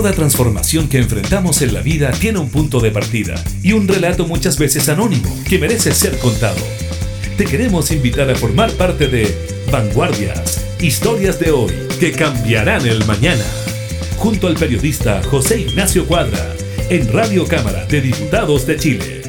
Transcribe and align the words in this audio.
Toda 0.00 0.14
transformación 0.14 0.88
que 0.88 0.96
enfrentamos 0.96 1.60
en 1.60 1.74
la 1.74 1.82
vida 1.82 2.10
tiene 2.12 2.38
un 2.38 2.48
punto 2.48 2.80
de 2.80 2.90
partida 2.90 3.34
y 3.62 3.74
un 3.74 3.86
relato 3.86 4.26
muchas 4.26 4.58
veces 4.58 4.88
anónimo 4.88 5.28
que 5.46 5.58
merece 5.58 5.92
ser 5.92 6.18
contado. 6.20 6.56
Te 7.36 7.44
queremos 7.44 7.90
invitar 7.90 8.30
a 8.30 8.34
formar 8.34 8.72
parte 8.72 9.08
de 9.08 9.30
Vanguardias, 9.70 10.64
historias 10.80 11.38
de 11.38 11.50
hoy 11.50 11.70
que 12.00 12.12
cambiarán 12.12 12.86
el 12.86 13.04
mañana, 13.04 13.44
junto 14.16 14.46
al 14.46 14.54
periodista 14.54 15.22
José 15.24 15.60
Ignacio 15.60 16.06
Cuadra, 16.06 16.54
en 16.88 17.12
Radio 17.12 17.46
Cámara 17.46 17.84
de 17.84 18.00
Diputados 18.00 18.66
de 18.66 18.76
Chile. 18.78 19.22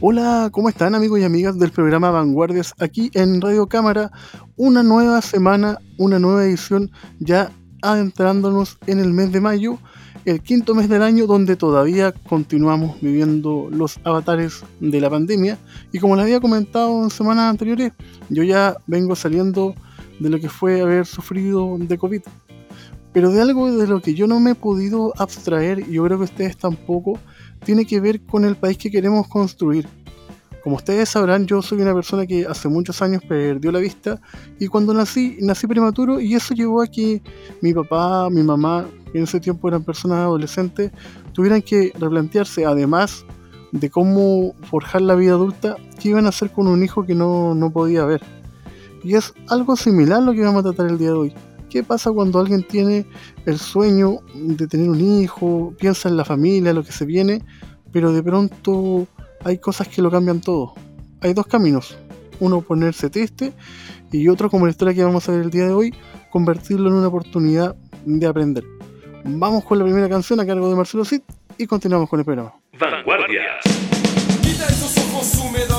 Hola, 0.00 0.48
¿cómo 0.50 0.68
están 0.68 0.96
amigos 0.96 1.20
y 1.20 1.22
amigas 1.22 1.56
del 1.56 1.70
programa 1.70 2.10
Vanguardias 2.10 2.74
aquí 2.80 3.12
en 3.14 3.40
Radio 3.40 3.68
Cámara? 3.68 4.10
Una 4.56 4.82
nueva 4.82 5.22
semana, 5.22 5.78
una 5.98 6.18
nueva 6.18 6.44
edición 6.44 6.90
ya 7.20 7.52
adentrándonos 7.82 8.78
en 8.86 8.98
el 8.98 9.12
mes 9.12 9.32
de 9.32 9.40
mayo, 9.40 9.78
el 10.24 10.40
quinto 10.40 10.74
mes 10.74 10.88
del 10.88 11.02
año 11.02 11.26
donde 11.26 11.56
todavía 11.56 12.12
continuamos 12.12 13.00
viviendo 13.00 13.68
los 13.70 13.98
avatares 14.04 14.62
de 14.80 15.00
la 15.00 15.08
pandemia. 15.08 15.58
Y 15.92 15.98
como 15.98 16.16
les 16.16 16.24
había 16.24 16.40
comentado 16.40 17.02
en 17.02 17.10
semanas 17.10 17.50
anteriores, 17.50 17.92
yo 18.28 18.42
ya 18.42 18.76
vengo 18.86 19.16
saliendo 19.16 19.74
de 20.18 20.30
lo 20.30 20.38
que 20.38 20.48
fue 20.48 20.80
haber 20.80 21.06
sufrido 21.06 21.76
de 21.78 21.96
COVID. 21.96 22.22
Pero 23.12 23.30
de 23.30 23.40
algo 23.40 23.72
de 23.72 23.86
lo 23.86 24.00
que 24.00 24.14
yo 24.14 24.26
no 24.26 24.38
me 24.38 24.50
he 24.50 24.54
podido 24.54 25.12
abstraer, 25.16 25.80
y 25.80 25.92
yo 25.92 26.04
creo 26.04 26.18
que 26.18 26.24
ustedes 26.24 26.56
tampoco, 26.56 27.18
tiene 27.64 27.86
que 27.86 28.00
ver 28.00 28.20
con 28.20 28.44
el 28.44 28.56
país 28.56 28.76
que 28.76 28.90
queremos 28.90 29.28
construir. 29.28 29.88
Como 30.62 30.76
ustedes 30.76 31.08
sabrán, 31.08 31.46
yo 31.46 31.62
soy 31.62 31.80
una 31.80 31.94
persona 31.94 32.26
que 32.26 32.46
hace 32.46 32.68
muchos 32.68 33.00
años 33.00 33.22
perdió 33.26 33.70
la 33.70 33.78
vista 33.78 34.20
y 34.58 34.66
cuando 34.66 34.92
nací, 34.92 35.38
nací 35.40 35.66
prematuro 35.66 36.20
y 36.20 36.34
eso 36.34 36.54
llevó 36.54 36.82
a 36.82 36.86
que 36.86 37.22
mi 37.62 37.72
papá, 37.72 38.28
mi 38.30 38.42
mamá, 38.42 38.86
que 39.12 39.18
en 39.18 39.24
ese 39.24 39.40
tiempo 39.40 39.68
eran 39.68 39.84
personas 39.84 40.18
adolescentes, 40.18 40.90
tuvieran 41.32 41.62
que 41.62 41.92
replantearse, 41.98 42.66
además 42.66 43.24
de 43.72 43.90
cómo 43.90 44.54
forjar 44.62 45.02
la 45.02 45.14
vida 45.14 45.32
adulta, 45.32 45.76
qué 46.00 46.10
iban 46.10 46.26
a 46.26 46.30
hacer 46.30 46.50
con 46.50 46.66
un 46.66 46.82
hijo 46.82 47.04
que 47.04 47.14
no, 47.14 47.54
no 47.54 47.70
podía 47.70 48.04
ver. 48.04 48.22
Y 49.04 49.14
es 49.14 49.32
algo 49.48 49.76
similar 49.76 50.22
lo 50.22 50.32
que 50.32 50.42
vamos 50.42 50.60
a 50.60 50.72
tratar 50.72 50.90
el 50.90 50.98
día 50.98 51.08
de 51.08 51.14
hoy. 51.14 51.34
¿Qué 51.70 51.82
pasa 51.82 52.10
cuando 52.10 52.40
alguien 52.40 52.66
tiene 52.66 53.06
el 53.44 53.58
sueño 53.58 54.20
de 54.34 54.66
tener 54.66 54.88
un 54.88 55.00
hijo, 55.00 55.74
piensa 55.78 56.08
en 56.08 56.16
la 56.16 56.24
familia, 56.24 56.72
lo 56.72 56.82
que 56.82 56.92
se 56.92 57.04
viene, 57.04 57.44
pero 57.92 58.12
de 58.12 58.22
pronto 58.22 59.06
hay 59.44 59.58
cosas 59.58 59.88
que 59.88 60.02
lo 60.02 60.10
cambian 60.10 60.40
todo. 60.40 60.74
Hay 61.20 61.34
dos 61.34 61.46
caminos. 61.46 61.98
Uno 62.40 62.60
ponerse 62.60 63.10
triste 63.10 63.52
y 64.12 64.28
otro, 64.28 64.48
como 64.48 64.66
la 64.66 64.70
historia 64.70 64.94
que 64.94 65.04
vamos 65.04 65.28
a 65.28 65.32
ver 65.32 65.42
el 65.42 65.50
día 65.50 65.66
de 65.66 65.72
hoy, 65.72 65.94
convertirlo 66.30 66.88
en 66.88 66.94
una 66.94 67.08
oportunidad 67.08 67.76
de 68.04 68.26
aprender. 68.26 68.64
Vamos 69.24 69.64
con 69.64 69.78
la 69.78 69.84
primera 69.84 70.08
canción 70.08 70.40
a 70.40 70.46
cargo 70.46 70.68
de 70.68 70.76
Marcelo 70.76 71.04
Cid 71.04 71.22
y 71.58 71.66
continuamos 71.66 72.08
con 72.08 72.20
el 72.20 72.24
programa. 72.24 72.54
Vanguardias. 72.78 73.60
Quita 74.42 74.66
esos 74.66 74.96
ojos 74.98 75.34
húmedos 75.34 75.77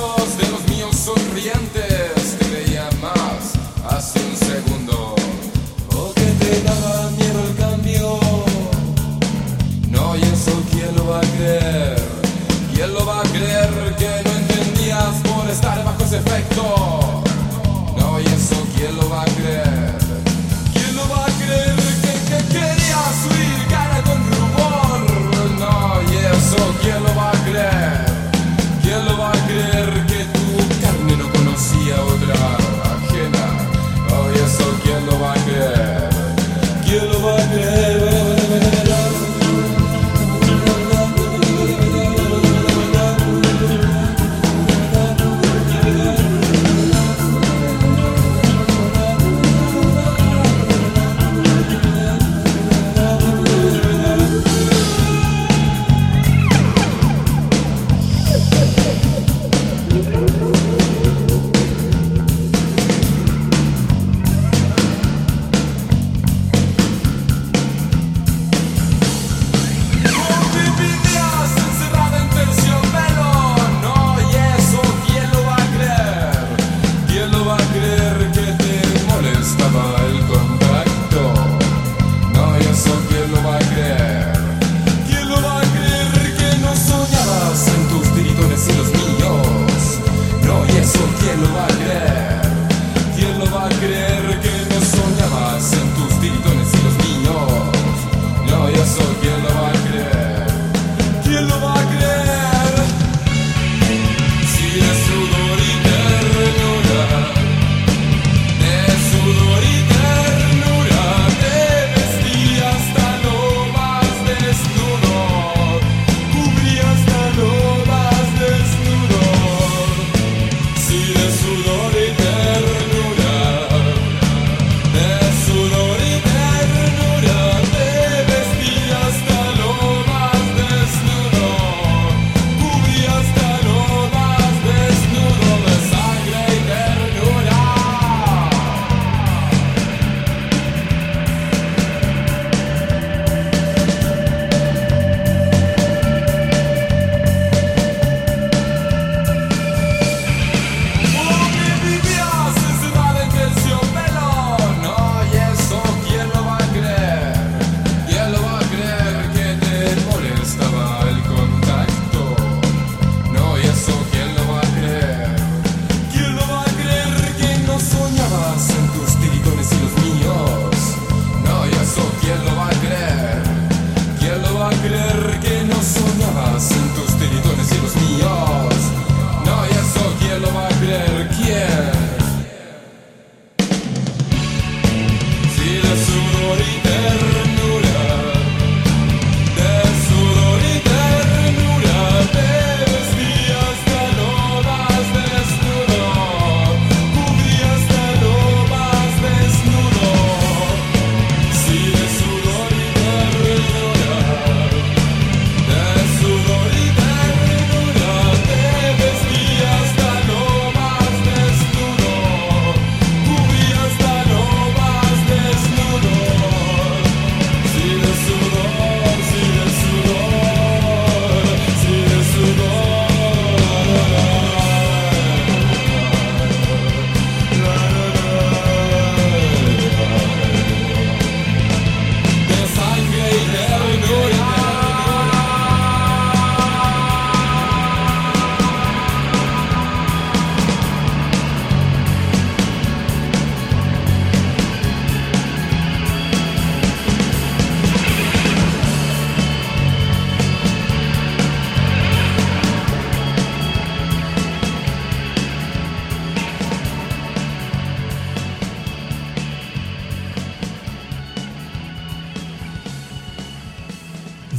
estar 16.19 16.98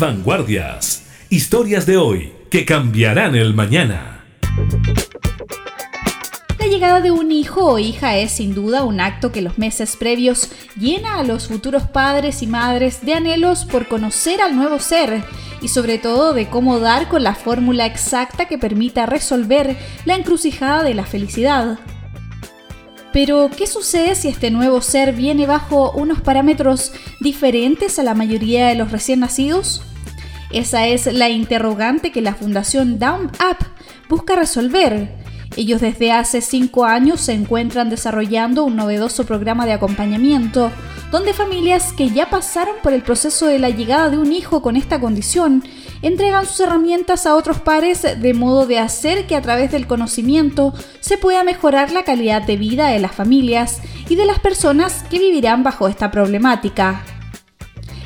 Vanguardias. 0.00 1.02
Historias 1.29 1.85
de 1.85 1.99
hoy 1.99 2.32
que 2.49 2.64
cambiarán 2.64 3.35
el 3.35 3.52
mañana. 3.52 4.25
La 6.58 6.67
llegada 6.67 7.02
de 7.02 7.11
un 7.11 7.31
hijo 7.31 7.67
o 7.67 7.79
hija 7.79 8.17
es 8.17 8.32
sin 8.32 8.55
duda 8.55 8.85
un 8.85 8.99
acto 8.99 9.31
que 9.31 9.43
los 9.43 9.58
meses 9.58 9.97
previos 9.97 10.50
llena 10.75 11.19
a 11.19 11.23
los 11.23 11.49
futuros 11.49 11.82
padres 11.82 12.43
y 12.43 12.47
madres 12.47 13.05
de 13.05 13.12
anhelos 13.12 13.67
por 13.67 13.88
conocer 13.88 14.41
al 14.41 14.56
nuevo 14.56 14.79
ser 14.79 15.23
y 15.61 15.69
sobre 15.69 15.99
todo 15.99 16.32
de 16.32 16.49
cómo 16.49 16.79
dar 16.79 17.08
con 17.08 17.23
la 17.23 17.35
fórmula 17.35 17.85
exacta 17.85 18.46
que 18.46 18.56
permita 18.56 19.05
resolver 19.05 19.76
la 20.06 20.14
encrucijada 20.14 20.82
de 20.82 20.94
la 20.94 21.05
felicidad. 21.05 21.79
Pero, 23.12 23.50
¿qué 23.55 23.67
sucede 23.67 24.14
si 24.14 24.29
este 24.29 24.50
nuevo 24.50 24.81
ser 24.81 25.12
viene 25.12 25.46
bajo 25.46 25.91
unos 25.91 26.23
parámetros 26.23 26.93
diferentes 27.20 27.99
a 27.99 28.03
la 28.03 28.14
mayoría 28.14 28.69
de 28.69 28.76
los 28.76 28.93
recién 28.93 29.20
nacidos? 29.20 29.82
Esa 30.50 30.87
es 30.87 31.06
la 31.06 31.29
interrogante 31.29 32.11
que 32.11 32.23
la 32.23 32.35
Fundación 32.35 32.99
Down 32.99 33.26
Up 33.26 33.67
busca 34.08 34.35
resolver. 34.35 35.17
Ellos 35.56 35.81
desde 35.81 36.12
hace 36.12 36.41
cinco 36.41 36.85
años 36.85 37.20
se 37.20 37.32
encuentran 37.32 37.91
desarrollando 37.91 38.64
un 38.64 38.76
novedoso 38.76 39.26
programa 39.26 39.67
de 39.67 39.73
acompañamiento, 39.73 40.70
donde 41.11 41.35
familias 41.35 41.93
que 41.93 42.11
ya 42.11 42.31
pasaron 42.31 42.76
por 42.82 42.93
el 42.93 43.02
proceso 43.02 43.47
de 43.47 43.58
la 43.58 43.70
llegada 43.70 44.11
de 44.11 44.19
un 44.19 44.32
hijo 44.32 44.62
con 44.62 44.76
esta 44.76 45.00
condición 45.00 45.64
entregan 46.02 46.47
sus 46.47 46.61
herramientas 46.61 47.26
a 47.26 47.35
otros 47.35 47.61
pares 47.61 48.03
de 48.03 48.35
modo 48.35 48.67
de 48.67 48.79
hacer 48.79 49.26
que 49.26 49.37
a 49.37 49.43
través 49.43 49.73
del 49.73 49.87
conocimiento 49.87 50.73
se 51.00 51.19
pueda 51.19 51.44
mejorar 51.44 51.91
la 51.91 52.05
calidad 52.05 52.43
de 52.43 52.56
vida 52.56 52.88
de 52.88 53.00
las 53.00 53.12
familias 53.12 53.81
y 54.08 54.14
de 54.14 54.25
las 54.25 54.38
personas 54.38 55.05
que 55.11 55.19
vivirán 55.19 55.62
bajo 55.62 55.88
esta 55.88 56.11
problemática. 56.11 57.03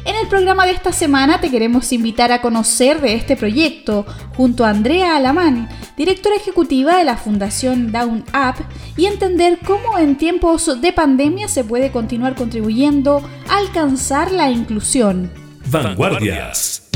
En 0.07 0.17
el 0.17 0.29
programa 0.29 0.67
de 0.67 0.73
esta 0.73 0.93
semana 0.93 1.41
te 1.41 1.51
queremos 1.51 1.91
invitar 1.91 2.31
a 2.31 2.43
conocer 2.43 3.01
de 3.01 3.15
este 3.15 3.37
proyecto 3.37 4.05
junto 4.37 4.67
a 4.67 4.69
Andrea 4.69 5.17
Alamán, 5.17 5.71
directora 5.97 6.37
ejecutiva 6.37 6.99
de 6.99 7.05
la 7.05 7.17
Fundación 7.17 7.91
Down 7.91 8.23
Up, 8.35 8.63
y 8.99 9.07
entender 9.07 9.61
cómo 9.65 9.99
en 9.99 10.19
tiempos 10.19 10.79
de 10.83 10.93
pandemia 10.93 11.49
se 11.49 11.65
puede 11.65 11.91
continuar 11.91 12.35
contribuyendo 12.35 13.23
a 13.49 13.57
alcanzar 13.57 14.31
la 14.31 14.51
inclusión. 14.51 15.33
Vanguardias. 15.71 16.91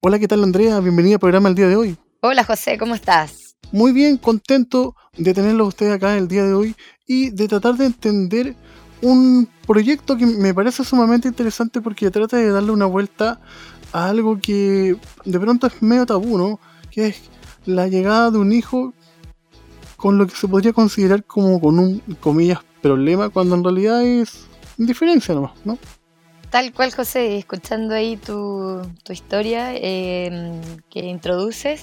Hola, 0.00 0.18
¿qué 0.18 0.26
tal 0.26 0.42
Andrea? 0.42 0.80
Bienvenida 0.80 1.14
al 1.14 1.20
programa 1.20 1.48
el 1.48 1.54
día 1.54 1.68
de 1.68 1.76
hoy. 1.76 1.96
Hola 2.22 2.42
José, 2.42 2.76
¿cómo 2.76 2.96
estás? 2.96 3.54
Muy 3.70 3.92
bien, 3.92 4.16
contento 4.16 4.96
de 5.16 5.32
tenerlo 5.32 5.64
a 5.64 5.68
usted 5.68 5.92
acá 5.92 6.16
el 6.16 6.26
día 6.26 6.42
de 6.42 6.54
hoy 6.54 6.74
y 7.06 7.30
de 7.30 7.46
tratar 7.46 7.76
de 7.76 7.86
entender 7.86 8.56
un 9.02 9.48
proyecto 9.66 10.16
que 10.16 10.26
me 10.26 10.54
parece 10.54 10.84
sumamente 10.84 11.28
interesante 11.28 11.80
porque 11.80 12.10
trata 12.10 12.36
de 12.36 12.50
darle 12.50 12.72
una 12.72 12.86
vuelta 12.86 13.40
a 13.92 14.08
algo 14.08 14.38
que 14.40 14.96
de 15.24 15.40
pronto 15.40 15.66
es 15.66 15.82
medio 15.82 16.06
tabú, 16.06 16.38
¿no? 16.38 16.60
Que 16.90 17.08
es 17.08 17.22
la 17.66 17.88
llegada 17.88 18.30
de 18.30 18.38
un 18.38 18.52
hijo 18.52 18.92
con 19.96 20.18
lo 20.18 20.26
que 20.26 20.34
se 20.34 20.48
podría 20.48 20.72
considerar 20.72 21.24
como 21.24 21.60
con 21.60 21.78
un, 21.78 22.00
comillas, 22.20 22.60
problema, 22.82 23.30
cuando 23.30 23.54
en 23.54 23.64
realidad 23.64 24.04
es 24.04 24.46
indiferencia 24.76 25.34
nomás, 25.34 25.52
¿no? 25.64 25.78
Tal 26.50 26.72
cual, 26.72 26.92
José, 26.92 27.38
escuchando 27.38 27.94
ahí 27.94 28.18
tu, 28.18 28.82
tu 29.02 29.14
historia 29.14 29.74
eh, 29.74 30.60
que 30.90 31.00
introduces, 31.00 31.82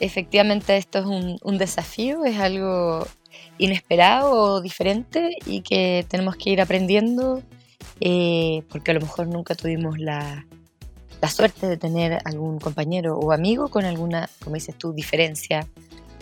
efectivamente 0.00 0.76
esto 0.76 0.98
es 0.98 1.06
un, 1.06 1.38
un 1.42 1.58
desafío, 1.58 2.24
es 2.24 2.40
algo 2.40 3.06
inesperado 3.64 4.32
o 4.32 4.60
diferente 4.60 5.36
y 5.46 5.62
que 5.62 6.04
tenemos 6.08 6.36
que 6.36 6.50
ir 6.50 6.60
aprendiendo 6.60 7.42
eh, 8.00 8.62
porque 8.68 8.90
a 8.90 8.94
lo 8.94 9.00
mejor 9.00 9.28
nunca 9.28 9.54
tuvimos 9.54 9.98
la, 9.98 10.44
la, 11.20 11.28
suerte 11.28 11.68
de 11.68 11.76
tener 11.76 12.18
algún 12.24 12.58
compañero 12.58 13.16
o 13.16 13.32
amigo 13.32 13.68
con 13.68 13.84
alguna, 13.84 14.28
como 14.42 14.54
dices 14.54 14.76
tú, 14.76 14.92
diferencia 14.92 15.66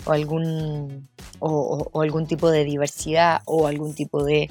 o 0.05 0.13
algún, 0.13 1.09
o, 1.39 1.89
o, 1.93 2.03
algún 2.03 2.27
tipo 2.27 2.51
de 2.51 2.65
diversidad 2.65 3.41
o 3.47 3.67
algún 3.67 3.95
tipo 3.95 4.25
de 4.25 4.51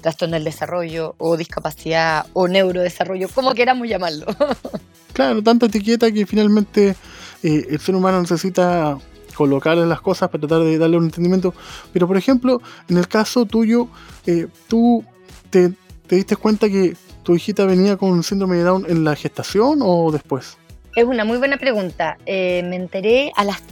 trastorno 0.00 0.34
del 0.34 0.44
desarrollo 0.44 1.14
o 1.18 1.36
discapacidad 1.36 2.26
o 2.32 2.48
neurodesarrollo, 2.48 3.28
como 3.28 3.54
queramos 3.54 3.88
llamarlo. 3.88 4.26
claro, 5.12 5.42
tanta 5.42 5.66
etiqueta 5.66 6.10
que 6.12 6.26
finalmente 6.26 6.94
eh, 7.42 7.66
el 7.70 7.80
ser 7.80 7.94
humano 7.94 8.20
necesita 8.20 8.98
colocarle 9.40 9.86
las 9.86 10.02
cosas 10.02 10.28
para 10.28 10.46
tratar 10.46 10.66
de 10.66 10.76
darle 10.76 10.98
un 10.98 11.04
entendimiento. 11.04 11.54
Pero 11.94 12.06
por 12.06 12.18
ejemplo, 12.18 12.60
en 12.90 12.98
el 12.98 13.08
caso 13.08 13.46
tuyo, 13.46 13.88
eh, 14.26 14.48
tú 14.68 15.02
te, 15.48 15.72
te, 16.06 16.16
diste 16.16 16.36
cuenta 16.36 16.68
que 16.68 16.94
tu 17.22 17.34
hijita 17.34 17.64
venía 17.64 17.96
con 17.96 18.22
síndrome 18.22 18.58
de 18.58 18.64
Down 18.64 18.84
en 18.86 19.02
la 19.02 19.16
gestación 19.16 19.78
o 19.80 20.12
después? 20.12 20.58
Es 20.94 21.04
una 21.04 21.24
muy 21.24 21.38
buena 21.38 21.56
pregunta. 21.56 22.18
Eh, 22.26 22.62
me 22.68 22.76
enteré 22.76 23.32
a 23.34 23.44
las, 23.44 23.62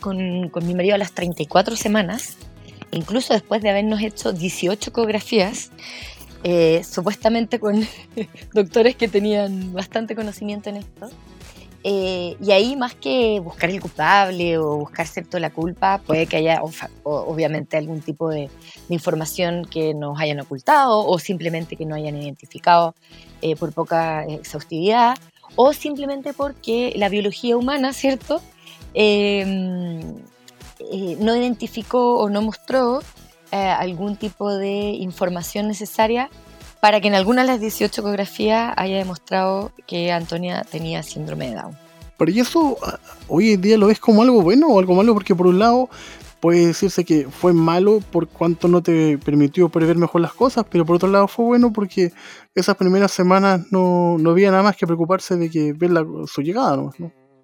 con, 0.00 0.48
con, 0.48 0.66
mi 0.66 0.74
marido 0.74 0.94
a 0.94 0.98
las 0.98 1.12
34 1.12 1.76
semanas, 1.76 2.38
incluso 2.90 3.34
después 3.34 3.60
de 3.60 3.68
habernos 3.68 4.00
hecho 4.00 4.32
18 4.32 4.88
ecografías, 4.88 5.72
eh, 6.42 6.82
supuestamente 6.84 7.60
con 7.60 7.86
doctores 8.54 8.96
que 8.96 9.08
tenían 9.08 9.74
bastante 9.74 10.14
conocimiento 10.14 10.70
en 10.70 10.76
esto. 10.76 11.10
Eh, 11.84 12.36
y 12.40 12.52
ahí 12.52 12.76
más 12.76 12.94
que 12.94 13.40
buscar 13.40 13.68
el 13.70 13.80
culpable 13.80 14.56
o 14.58 14.76
buscar 14.76 15.06
cierto 15.06 15.40
la 15.40 15.50
culpa, 15.50 15.98
puede 15.98 16.26
que 16.26 16.36
haya 16.36 16.60
obviamente 17.02 17.76
algún 17.76 18.00
tipo 18.00 18.28
de, 18.28 18.50
información 18.88 19.64
que 19.64 19.94
nos 19.94 20.20
hayan 20.20 20.40
ocultado 20.40 21.06
o 21.06 21.18
simplemente 21.18 21.76
que 21.76 21.86
no 21.86 21.94
hayan 21.94 22.20
identificado 22.20 22.94
eh, 23.40 23.56
por 23.56 23.72
poca 23.72 24.24
exhaustividad 24.26 25.16
o 25.56 25.72
simplemente 25.72 26.34
porque 26.34 26.92
la 26.96 27.08
biología 27.08 27.56
humana, 27.56 27.94
¿cierto? 27.94 28.42
Eh, 28.92 29.44
no 31.20 31.36
identificó 31.36 32.18
o 32.18 32.28
no 32.28 32.42
mostró 32.42 33.00
algún 33.50 34.16
tipo 34.16 34.54
de 34.54 34.90
información 34.90 35.68
necesaria 35.68 36.30
para 36.82 37.00
que 37.00 37.06
en 37.06 37.14
alguna 37.14 37.42
de 37.42 37.46
las 37.46 37.60
18 37.60 38.00
ecografías 38.00 38.74
haya 38.76 38.96
demostrado 38.96 39.70
que 39.86 40.10
Antonia 40.10 40.64
tenía 40.68 41.04
síndrome 41.04 41.50
de 41.50 41.54
Down. 41.54 41.78
Pero 42.18 42.32
¿y 42.32 42.40
eso 42.40 42.76
hoy 43.28 43.52
en 43.52 43.60
día 43.60 43.78
lo 43.78 43.86
ves 43.86 44.00
como 44.00 44.22
algo 44.22 44.42
bueno 44.42 44.66
o 44.66 44.80
algo 44.80 44.96
malo? 44.96 45.14
Porque 45.14 45.32
por 45.32 45.46
un 45.46 45.60
lado 45.60 45.88
puede 46.40 46.66
decirse 46.66 47.04
que 47.04 47.28
fue 47.30 47.52
malo 47.52 48.00
por 48.10 48.26
cuanto 48.26 48.66
no 48.66 48.82
te 48.82 49.16
permitió 49.18 49.68
prever 49.68 49.96
mejor 49.96 50.22
las 50.22 50.32
cosas, 50.32 50.66
pero 50.68 50.84
por 50.84 50.96
otro 50.96 51.08
lado 51.08 51.28
fue 51.28 51.44
bueno 51.44 51.72
porque 51.72 52.10
esas 52.52 52.76
primeras 52.76 53.12
semanas 53.12 53.60
no, 53.70 54.18
no 54.18 54.30
había 54.30 54.50
nada 54.50 54.64
más 54.64 54.76
que 54.76 54.84
preocuparse 54.84 55.36
de 55.36 55.50
que 55.50 55.72
ver 55.72 55.92
la, 55.92 56.04
su 56.26 56.42
llegada. 56.42 56.76
¿no? 56.76 56.90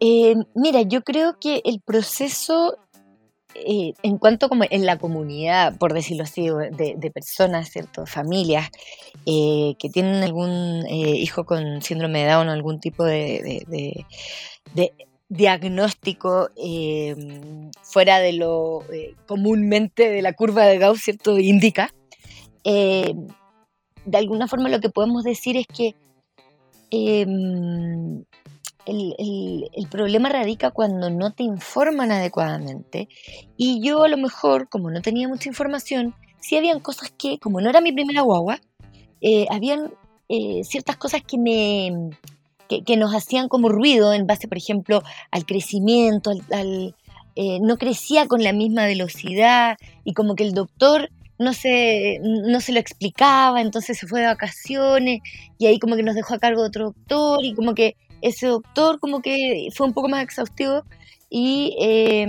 Eh, 0.00 0.34
mira, 0.56 0.82
yo 0.82 1.02
creo 1.02 1.36
que 1.40 1.62
el 1.64 1.80
proceso 1.80 2.76
eh, 3.66 3.94
en 4.02 4.18
cuanto 4.18 4.48
como 4.48 4.64
en 4.68 4.86
la 4.86 4.98
comunidad, 4.98 5.76
por 5.78 5.92
decirlo 5.92 6.24
así, 6.24 6.48
de, 6.48 7.10
personas, 7.12 7.70
¿cierto? 7.70 8.06
familias 8.06 8.70
eh, 9.26 9.74
que 9.78 9.88
tienen 9.88 10.22
algún 10.22 10.84
eh, 10.88 11.16
hijo 11.16 11.44
con 11.44 11.82
síndrome 11.82 12.20
de 12.20 12.30
Down 12.30 12.48
o 12.48 12.52
algún 12.52 12.80
tipo 12.80 13.04
de, 13.04 13.64
de, 13.66 14.92
diagnóstico 15.30 16.48
fuera 17.82 18.18
de 18.18 18.32
lo 18.32 18.82
comúnmente 19.26 20.10
de 20.10 20.22
la 20.22 20.32
curva 20.32 20.64
de 20.64 20.78
Gauss, 20.78 21.02
¿cierto? 21.02 21.38
indica, 21.38 21.92
de 22.64 23.14
alguna 24.14 24.48
forma 24.48 24.70
lo 24.70 24.80
que 24.80 24.88
podemos 24.88 25.24
decir 25.24 25.56
es 25.58 25.66
que 25.66 25.94
el, 28.88 29.14
el, 29.18 29.70
el, 29.72 29.88
problema 29.88 30.28
radica 30.28 30.70
cuando 30.70 31.10
no 31.10 31.32
te 31.32 31.42
informan 31.42 32.10
adecuadamente. 32.10 33.08
Y 33.56 33.80
yo 33.80 34.02
a 34.04 34.08
lo 34.08 34.16
mejor, 34.16 34.68
como 34.68 34.90
no 34.90 35.02
tenía 35.02 35.28
mucha 35.28 35.48
información, 35.48 36.14
sí 36.40 36.56
habían 36.56 36.80
cosas 36.80 37.12
que, 37.16 37.38
como 37.38 37.60
no 37.60 37.70
era 37.70 37.80
mi 37.80 37.92
primera 37.92 38.22
guagua, 38.22 38.60
eh, 39.20 39.46
habían 39.50 39.92
eh, 40.28 40.62
ciertas 40.64 40.96
cosas 40.96 41.22
que 41.22 41.38
me 41.38 42.10
que, 42.68 42.84
que, 42.84 42.96
nos 42.96 43.14
hacían 43.14 43.48
como 43.48 43.70
ruido 43.70 44.12
en 44.12 44.26
base, 44.26 44.46
por 44.46 44.58
ejemplo, 44.58 45.02
al 45.30 45.46
crecimiento, 45.46 46.30
al, 46.30 46.42
al 46.52 46.94
eh, 47.40 47.60
no 47.60 47.78
crecía 47.78 48.26
con 48.26 48.42
la 48.42 48.52
misma 48.52 48.86
velocidad 48.86 49.76
y 50.04 50.12
como 50.12 50.34
que 50.34 50.44
el 50.44 50.54
doctor 50.54 51.08
no 51.38 51.52
se, 51.52 52.18
no 52.20 52.60
se 52.60 52.72
lo 52.72 52.80
explicaba, 52.80 53.60
entonces 53.60 53.96
se 53.96 54.08
fue 54.08 54.20
de 54.20 54.26
vacaciones 54.26 55.20
y 55.56 55.66
ahí 55.66 55.78
como 55.78 55.94
que 55.94 56.02
nos 56.02 56.16
dejó 56.16 56.34
a 56.34 56.40
cargo 56.40 56.62
de 56.62 56.68
otro 56.68 56.84
doctor 56.86 57.44
y 57.44 57.54
como 57.54 57.74
que 57.74 57.94
ese 58.22 58.46
doctor 58.46 59.00
como 59.00 59.20
que 59.20 59.68
fue 59.74 59.86
un 59.86 59.92
poco 59.92 60.08
más 60.08 60.22
exhaustivo 60.22 60.82
y 61.30 61.76
eh, 61.80 62.26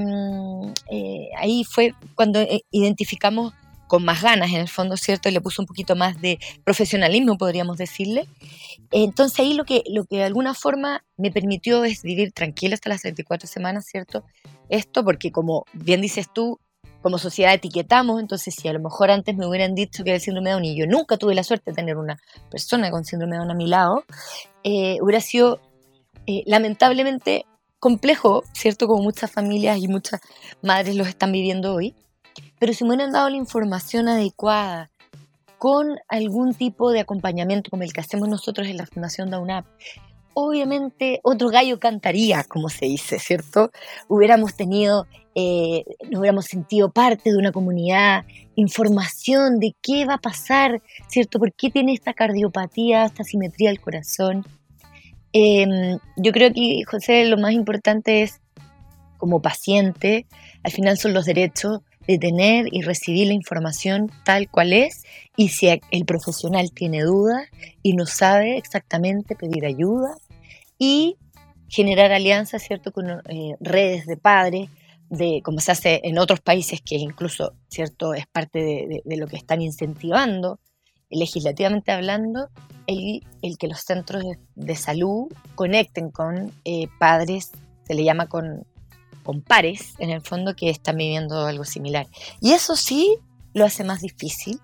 eh, 0.92 1.30
ahí 1.38 1.64
fue 1.64 1.94
cuando 2.16 2.40
eh, 2.40 2.64
identificamos 2.72 3.54
con 3.88 4.06
más 4.06 4.22
ganas, 4.22 4.52
en 4.52 4.58
el 4.58 4.70
fondo, 4.70 4.98
¿cierto? 4.98 5.30
Y 5.30 5.32
le 5.32 5.42
puso 5.42 5.64
un 5.64 5.66
poquito 5.66 5.96
más 5.96 6.22
de 6.22 6.38
profesionalismo, 6.64 7.40
podríamos 7.40 7.78
decirle. 7.78 8.28
Entonces 8.92 9.40
ahí 9.40 9.54
lo 9.56 9.66
que, 9.66 9.84
lo 9.90 10.06
que 10.06 10.18
de 10.18 10.26
alguna 10.26 10.54
forma 10.54 11.04
me 11.18 11.32
permitió 11.32 11.84
es 11.84 12.04
vivir 12.04 12.32
tranquila 12.32 12.76
hasta 12.76 12.90
las 12.90 13.02
34 13.02 13.48
semanas, 13.48 13.88
¿cierto? 13.88 14.24
Esto 14.70 15.04
porque 15.04 15.32
como 15.32 15.66
bien 15.74 16.02
dices 16.02 16.28
tú, 16.32 16.60
como 17.02 17.18
sociedad 17.18 17.54
etiquetamos, 17.54 18.20
entonces 18.20 18.54
si 18.54 18.68
a 18.68 18.74
lo 18.74 18.80
mejor 18.80 19.10
antes 19.10 19.36
me 19.36 19.48
hubieran 19.48 19.74
dicho 19.74 20.04
que 20.04 20.12
era 20.12 20.18
el 20.18 20.22
síndrome 20.22 20.50
de 20.50 20.54
Down 20.54 20.66
y 20.66 20.78
yo 20.78 20.86
nunca 20.86 21.18
tuve 21.18 21.34
la 21.34 21.44
suerte 21.44 21.72
de 21.72 21.76
tener 21.76 21.98
una 21.98 22.20
persona 22.52 22.92
con 22.92 23.06
síndrome 23.06 23.36
de 23.36 23.40
Down 23.40 23.52
a 23.52 23.56
mi 23.56 23.68
lado, 23.68 24.04
eh, 24.64 24.98
hubiera 25.02 25.22
sido 25.22 25.62
eh, 26.30 26.44
lamentablemente 26.46 27.48
complejo, 27.80 28.44
¿cierto? 28.54 28.86
Como 28.86 29.02
muchas 29.02 29.32
familias 29.32 29.80
y 29.80 29.88
muchas 29.88 30.22
madres 30.62 30.96
los 30.96 31.08
están 31.08 31.32
viviendo 31.32 31.74
hoy. 31.74 31.96
Pero 32.60 32.72
si 32.72 32.84
me 32.84 32.92
hubieran 32.92 33.12
dado 33.12 33.32
la 33.32 33.38
información 33.38 34.08
adecuada, 34.08 34.92
con 35.58 35.98
algún 36.08 36.54
tipo 36.54 36.92
de 36.92 37.00
acompañamiento 37.00 37.72
como 37.72 37.82
el 37.82 37.94
que 37.94 38.02
hacemos 38.02 38.30
nosotros 38.30 38.68
en 38.68 38.78
la 38.78 38.86
Fundación 38.86 39.32
DAUNAP, 39.32 39.66
obviamente 40.36 41.20
otro 41.24 41.50
gallo 41.50 41.80
cantaría, 41.80 42.44
como 42.44 42.70
se 42.70 42.86
dice, 42.86 43.18
¿cierto? 43.18 43.72
Hubiéramos 44.08 44.56
tenido, 44.56 45.08
eh, 45.34 45.84
nos 46.12 46.20
hubiéramos 46.20 46.46
sentido 46.46 46.92
parte 46.92 47.32
de 47.32 47.40
una 47.40 47.52
comunidad, 47.52 48.24
información 48.54 49.60
de 49.60 49.76
qué 49.82 50.06
va 50.06 50.14
a 50.16 50.22
pasar, 50.22 50.84
¿cierto? 51.08 51.40
¿Por 51.40 51.54
qué 51.54 51.72
tiene 51.72 51.94
esta 51.94 52.14
cardiopatía, 52.14 53.06
esta 53.06 53.24
simetría 53.24 53.70
del 53.70 53.82
corazón? 53.82 54.46
Em, 55.34 56.00
yo 56.18 56.32
creo 56.32 56.52
que, 56.54 56.82
José, 56.86 57.26
lo 57.26 57.38
más 57.38 57.54
importante 57.54 58.24
es, 58.24 58.42
como 59.18 59.42
paciente, 59.42 60.26
al 60.64 60.72
final 60.72 60.98
son 60.98 61.14
los 61.14 61.26
derechos 61.26 61.82
de 62.08 62.18
tener 62.18 62.68
y 62.72 62.82
recibir 62.82 63.28
la 63.28 63.34
información 63.34 64.10
tal 64.24 64.50
cual 64.50 64.74
es 64.74 65.04
y 65.36 65.50
si 65.50 65.68
el 65.68 66.06
profesional 66.06 66.72
tiene 66.74 67.04
dudas 67.04 67.48
y 67.84 67.94
no 67.94 68.06
sabe 68.08 68.58
exactamente 68.58 69.36
pedir 69.36 69.66
ayuda 69.66 70.16
y 70.80 71.18
generar 71.68 72.12
alianzas, 72.12 72.64
¿cierto?, 72.64 72.92
con 72.92 73.10
eh, 73.10 73.56
redes 73.60 74.08
de 74.08 74.18
padres, 74.18 74.70
de, 75.10 75.42
como 75.44 75.60
se 75.60 75.72
hace 75.72 76.02
en 76.04 76.18
otros 76.18 76.40
países 76.40 76.82
que 76.82 76.96
incluso, 76.96 77.54
¿cierto?, 77.68 78.16
es 78.16 78.26
parte 78.26 78.60
de, 79.06 79.18
lo 79.18 79.28
que 79.28 79.36
están 79.36 79.62
incentivando, 79.62 80.60
legislativamente 81.10 81.92
hablando, 81.92 82.50
el, 82.88 83.22
que 83.60 83.68
los 83.68 83.82
centros 83.82 84.24
de, 84.56 84.76
salud 84.76 85.32
conecten 85.56 86.10
con 86.10 86.52
eh, 86.66 86.88
padres, 86.98 87.52
se 87.86 87.94
le 87.94 88.04
llama 88.04 88.28
con 88.28 88.66
con 89.30 89.44
pares, 89.44 89.94
en 90.00 90.10
el 90.10 90.22
fondo, 90.22 90.56
que 90.56 90.72
están 90.72 90.98
viviendo 90.98 91.46
algo 91.46 91.64
similar. 91.64 92.08
Y 92.42 92.54
eso 92.54 92.76
sí 92.76 93.16
lo 93.54 93.64
hace 93.64 93.84
más 93.84 94.02
difícil, 94.02 94.60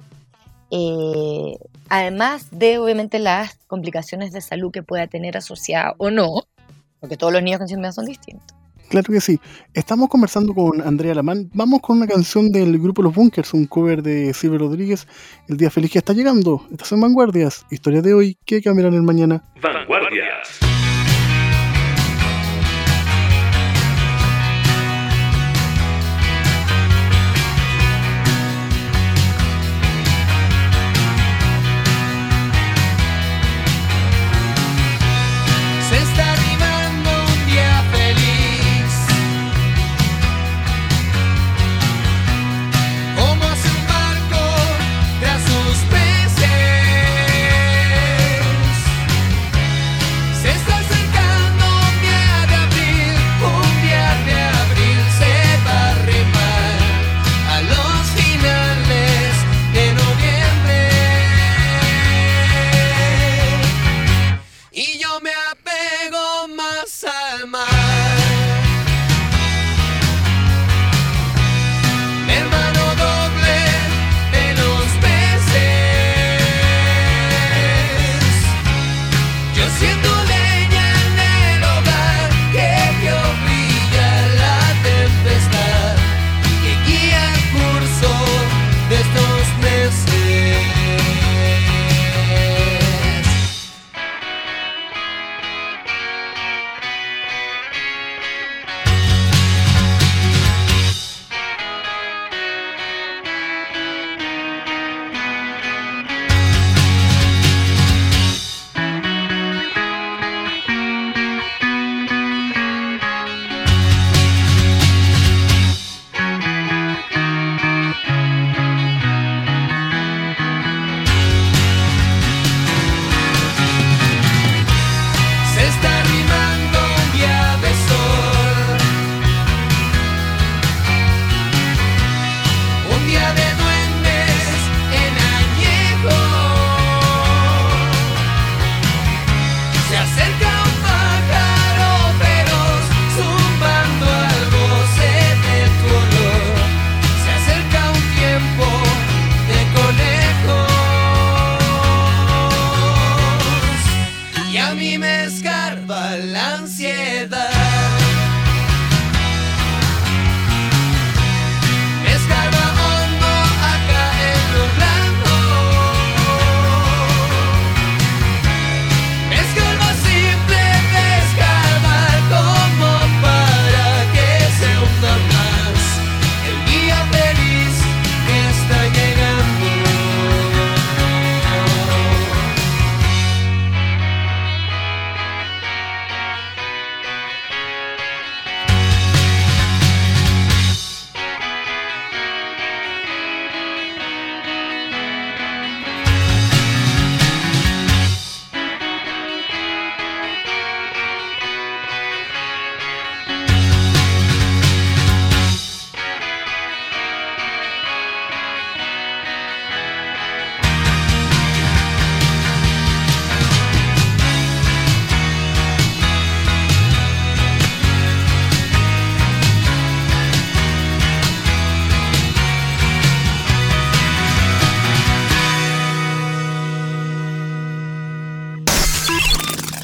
eh, 0.71 1.59
además 1.87 2.47
de 2.49 2.79
obviamente 2.79 3.19
las 3.19 3.57
complicaciones 3.67 4.31
de 4.31 4.41
salud 4.41 4.71
que 4.71 4.81
pueda 4.81 5.05
tener 5.05 5.37
asociada 5.37 5.93
o 5.99 6.09
no, 6.09 6.47
porque 6.99 7.15
todos 7.15 7.31
los 7.31 7.43
niños 7.43 7.59
con 7.59 7.67
síndrome 7.67 7.93
son 7.93 8.05
distintos. 8.05 8.54
Claro 8.89 9.11
que 9.11 9.21
sí. 9.21 9.39
Estamos 9.73 10.09
conversando 10.09 10.53
con 10.53 10.81
Andrea 10.81 11.15
Lamán. 11.15 11.49
Vamos 11.53 11.81
con 11.81 11.97
una 11.97 12.07
canción 12.07 12.51
del 12.51 12.79
grupo 12.79 13.01
Los 13.01 13.15
Bunkers, 13.15 13.53
un 13.53 13.65
cover 13.65 14.03
de 14.03 14.33
Silvio 14.33 14.59
Rodríguez. 14.59 15.07
El 15.47 15.57
día 15.57 15.69
feliz 15.69 15.91
que 15.91 15.97
está 15.99 16.13
llegando. 16.13 16.65
Estas 16.71 16.89
son 16.89 17.01
Vanguardias. 17.01 17.65
Historia 17.71 18.01
de 18.01 18.13
hoy 18.13 18.37
que 18.45 18.61
cambiarán 18.61 18.93
el 18.93 19.03
mañana. 19.03 19.43
Vanguardias. 19.61 20.74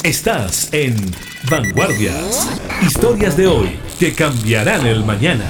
Estás 0.04 0.74
en 0.74 0.96
Vanguardias. 1.48 2.50
Historias 2.82 3.38
de 3.38 3.46
hoy 3.46 3.70
que 4.00 4.12
cambiarán 4.16 4.88
el 4.88 5.06
mañana. 5.06 5.46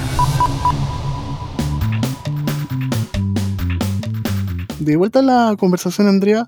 De 4.78 4.96
vuelta 4.96 5.20
a 5.20 5.22
la 5.22 5.56
conversación, 5.58 6.06
Andrea. 6.06 6.44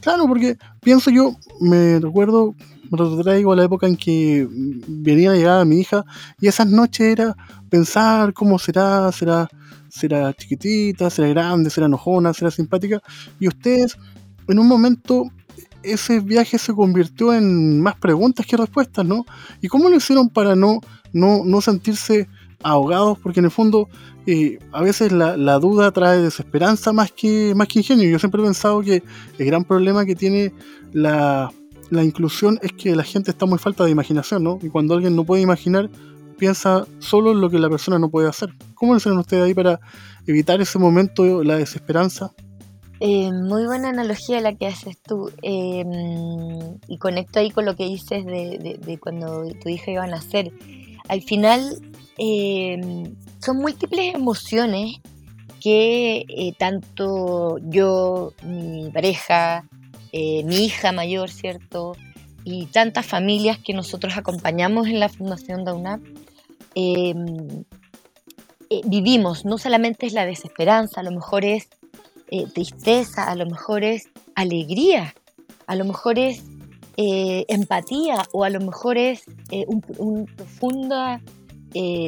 Claro, 0.00 0.26
porque 0.26 0.58
pienso 0.80 1.12
yo, 1.12 1.36
me 1.60 2.00
recuerdo, 2.00 2.56
me 2.90 2.98
retraigo 2.98 3.52
a 3.52 3.56
la 3.56 3.64
época 3.64 3.86
en 3.86 3.96
que 3.96 4.48
venía 4.88 5.30
a 5.30 5.34
llegar 5.34 5.60
a 5.60 5.64
mi 5.64 5.78
hija 5.78 6.04
y 6.40 6.48
esas 6.48 6.66
noches 6.66 7.06
era 7.06 7.36
pensar 7.70 8.32
cómo 8.32 8.58
será, 8.58 9.12
será, 9.12 9.48
será 9.88 10.32
chiquitita, 10.34 11.08
será 11.08 11.28
grande, 11.28 11.70
será 11.70 11.86
enojona, 11.86 12.34
será 12.34 12.50
simpática. 12.50 13.00
Y 13.38 13.46
ustedes, 13.46 13.96
en 14.48 14.58
un 14.58 14.66
momento, 14.66 15.30
ese 15.84 16.20
viaje 16.20 16.58
se 16.58 16.74
convirtió 16.74 17.32
en 17.34 17.80
más 17.80 17.96
preguntas 17.96 18.46
que 18.46 18.56
respuestas, 18.56 19.04
¿no? 19.04 19.24
¿Y 19.60 19.68
cómo 19.68 19.88
lo 19.88 19.96
hicieron 19.96 20.28
para 20.28 20.56
no, 20.56 20.80
no, 21.12 21.42
no 21.44 21.60
sentirse 21.60 22.28
ahogados? 22.62 23.18
Porque 23.18 23.40
en 23.40 23.46
el 23.46 23.50
fondo 23.50 23.88
eh, 24.26 24.58
a 24.72 24.82
veces 24.82 25.12
la, 25.12 25.36
la, 25.36 25.58
duda 25.58 25.90
trae 25.92 26.22
desesperanza 26.22 26.92
más 26.92 27.12
que, 27.12 27.54
más 27.54 27.68
que 27.68 27.80
ingenio. 27.80 28.08
Yo 28.08 28.18
siempre 28.18 28.40
he 28.40 28.44
pensado 28.44 28.80
que 28.80 29.02
el 29.38 29.46
gran 29.46 29.64
problema 29.64 30.04
que 30.04 30.14
tiene 30.14 30.52
la, 30.92 31.52
la 31.90 32.04
inclusión 32.04 32.58
es 32.62 32.72
que 32.72 32.96
la 32.96 33.04
gente 33.04 33.30
está 33.30 33.46
muy 33.46 33.58
falta 33.58 33.84
de 33.84 33.90
imaginación, 33.90 34.42
¿no? 34.42 34.58
Y 34.62 34.68
cuando 34.68 34.94
alguien 34.94 35.14
no 35.16 35.24
puede 35.24 35.42
imaginar, 35.42 35.90
piensa 36.38 36.86
solo 36.98 37.32
en 37.32 37.40
lo 37.40 37.50
que 37.50 37.58
la 37.58 37.70
persona 37.70 37.98
no 37.98 38.10
puede 38.10 38.28
hacer. 38.28 38.50
¿Cómo 38.74 38.92
lo 38.92 38.98
hicieron 38.98 39.18
ustedes 39.18 39.44
ahí 39.44 39.54
para 39.54 39.80
evitar 40.26 40.60
ese 40.60 40.78
momento, 40.78 41.44
la 41.44 41.56
desesperanza? 41.56 42.32
Eh, 43.06 43.30
muy 43.32 43.66
buena 43.66 43.90
analogía 43.90 44.40
la 44.40 44.54
que 44.54 44.66
haces 44.66 44.96
tú. 45.02 45.30
Eh, 45.42 45.84
y 46.88 46.96
conecto 46.96 47.38
ahí 47.38 47.50
con 47.50 47.66
lo 47.66 47.76
que 47.76 47.84
dices 47.84 48.24
de, 48.24 48.78
de, 48.80 48.98
cuando 48.98 49.44
tu 49.62 49.68
hija 49.68 49.90
iba 49.90 50.04
a 50.04 50.06
nacer. 50.06 50.50
Al 51.08 51.20
final, 51.20 51.82
eh, 52.16 52.80
son 53.40 53.58
múltiples 53.58 54.14
emociones 54.14 55.02
que 55.60 56.54
tanto 56.58 57.58
yo, 57.68 58.32
mi 58.42 58.90
pareja, 58.90 59.68
mi 60.12 60.64
hija 60.64 60.92
mayor, 60.92 61.30
¿cierto? 61.30 61.92
Y 62.42 62.66
tantas 62.66 63.04
familias 63.04 63.58
que 63.58 63.74
nosotros 63.74 64.16
acompañamos 64.16 64.86
en 64.86 64.98
la 64.98 65.10
Fundación 65.10 65.66
DAUNAP, 65.66 66.00
vivimos. 68.86 69.44
No 69.44 69.58
solamente 69.58 70.06
es 70.06 70.14
la 70.14 70.24
desesperanza, 70.24 71.00
a 71.00 71.04
lo 71.04 71.10
mejor 71.10 71.44
es 71.44 71.68
eh, 72.28 72.46
tristeza, 72.52 73.30
a 73.30 73.34
lo 73.34 73.46
mejor 73.46 73.84
es 73.84 74.08
alegría, 74.34 75.14
a 75.66 75.76
lo 75.76 75.84
mejor 75.84 76.18
es 76.18 76.42
eh, 76.96 77.44
empatía 77.48 78.24
o 78.32 78.44
a 78.44 78.50
lo 78.50 78.60
mejor 78.60 78.98
es 78.98 79.24
eh, 79.50 79.66
una 79.68 79.82
un 79.98 80.26
profunda 80.26 81.20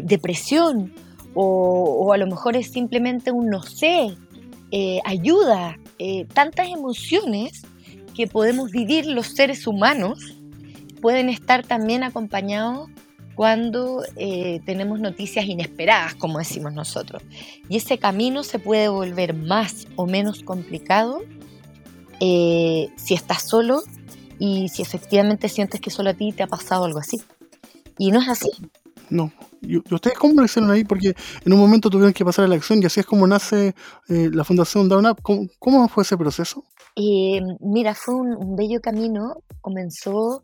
depresión 0.05 0.95
o, 1.35 2.07
o, 2.07 2.13
a 2.13 2.17
lo 2.19 2.29
mejor 2.29 2.55
es 2.55 2.71
simplemente 2.71 3.33
un 3.33 3.51
no 3.51 3.65
sé, 3.65 4.17
ayuda, 5.05 5.77
tantas 6.33 6.69
emociones 6.69 7.63
que 8.15 8.29
podemos 8.29 8.71
vivir 8.71 9.07
los 9.07 9.27
seres 9.27 9.67
humanos 9.67 10.37
pueden 11.01 11.29
estar 11.29 11.67
también 11.67 12.05
acompañados 12.05 12.89
cuando 13.37 14.03
eh, 14.17 14.61
tenemos 14.65 14.99
noticias 14.99 15.45
inesperadas, 15.45 16.15
como 16.15 16.39
decimos 16.39 16.73
nosotros. 16.73 17.23
Y 17.69 17.77
ese 17.77 17.99
camino 17.99 18.43
se 18.43 18.59
puede 18.59 18.89
volver 18.89 19.35
más 19.35 19.87
o 19.95 20.07
menos 20.07 20.43
complicado 20.43 21.21
eh, 22.19 22.89
si 22.97 23.13
estás 23.13 23.47
solo 23.47 23.83
y 24.39 24.71
si 24.71 24.81
efectivamente 24.81 25.51
sientes 25.51 25.83
que 25.83 25.91
solo 25.91 26.11
a 26.11 26.15
ti 26.15 26.33
te 26.33 26.43
ha 26.43 26.47
pasado 26.47 26.87
algo 26.87 26.99
así. 26.99 27.21
Y 27.99 28.11
no 28.11 28.23
es 28.23 28.29
así. 28.29 28.51
No. 29.11 29.31
¿Y 29.61 29.77
ustedes 29.77 30.17
cómo 30.19 30.41
lo 30.41 30.45
hicieron 30.45 30.71
ahí? 30.71 30.85
Porque 30.85 31.15
en 31.45 31.53
un 31.53 31.61
momento 31.61 31.91
tuvieron 31.91 32.15
que 32.15 32.25
pasar 32.25 32.47
a 32.47 32.49
la 32.49 32.55
acción 32.55 32.83
y 32.83 32.87
así 32.87 33.01
es 33.01 33.07
como 33.07 33.27
nace 33.27 33.75
eh, 34.09 34.31
la 34.33 34.45
Fundación 34.45 34.89
Down 34.89 35.07
Up. 35.07 35.21
¿Cómo, 35.21 35.47
¿Cómo, 35.59 35.89
fue 35.89 36.05
ese 36.05 36.17
proceso? 36.17 36.65
mira, 37.61 37.95
fue 37.95 38.15
un, 38.15 38.35
un 38.35 38.57
bello 38.57 38.81
camino. 38.81 39.43
Comenzó 39.61 40.43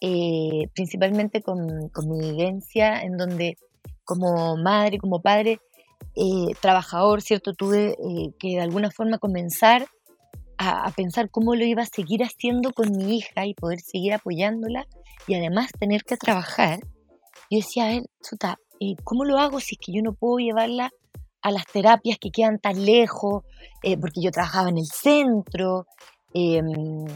eh, 0.00 0.68
principalmente 0.74 1.42
con, 1.42 1.90
mi 2.08 2.30
vivencia, 2.30 3.02
en 3.02 3.18
donde 3.18 3.58
como 4.04 4.56
madre, 4.56 4.98
como 4.98 5.20
padre, 5.20 5.60
eh, 6.16 6.54
trabajador, 6.60 7.20
¿cierto? 7.20 7.52
Tuve 7.52 7.90
eh, 7.90 8.32
que 8.38 8.48
de 8.48 8.60
alguna 8.60 8.90
forma 8.90 9.18
comenzar 9.18 9.86
a, 10.56 10.90
pensar 10.92 11.30
cómo 11.30 11.54
lo 11.54 11.64
iba 11.64 11.82
a 11.82 11.86
seguir 11.86 12.22
haciendo 12.22 12.72
con 12.72 12.90
mi 12.96 13.16
hija 13.16 13.46
y 13.46 13.54
poder 13.54 13.80
seguir 13.80 14.14
apoyándola 14.14 14.86
y 15.26 15.34
además 15.34 15.70
tener 15.78 16.02
que 16.04 16.16
trabajar. 16.16 16.80
Yo 17.50 17.58
decía, 17.58 17.84
a 17.84 17.88
ver, 17.88 18.02
chuta, 18.22 18.58
¿cómo 19.04 19.24
lo 19.24 19.38
hago 19.38 19.60
si 19.60 19.74
es 19.74 19.78
que 19.84 19.92
yo 19.92 20.02
no 20.02 20.14
puedo 20.14 20.38
llevarla 20.38 20.90
a 21.42 21.50
las 21.50 21.66
terapias 21.66 22.18
que 22.18 22.30
quedan 22.30 22.58
tan 22.58 22.84
lejos? 22.84 23.44
porque 24.00 24.20
yo 24.20 24.30
trabajaba 24.30 24.68
en 24.68 24.78
el 24.78 24.86
centro, 24.86 25.86
em, 26.34 27.06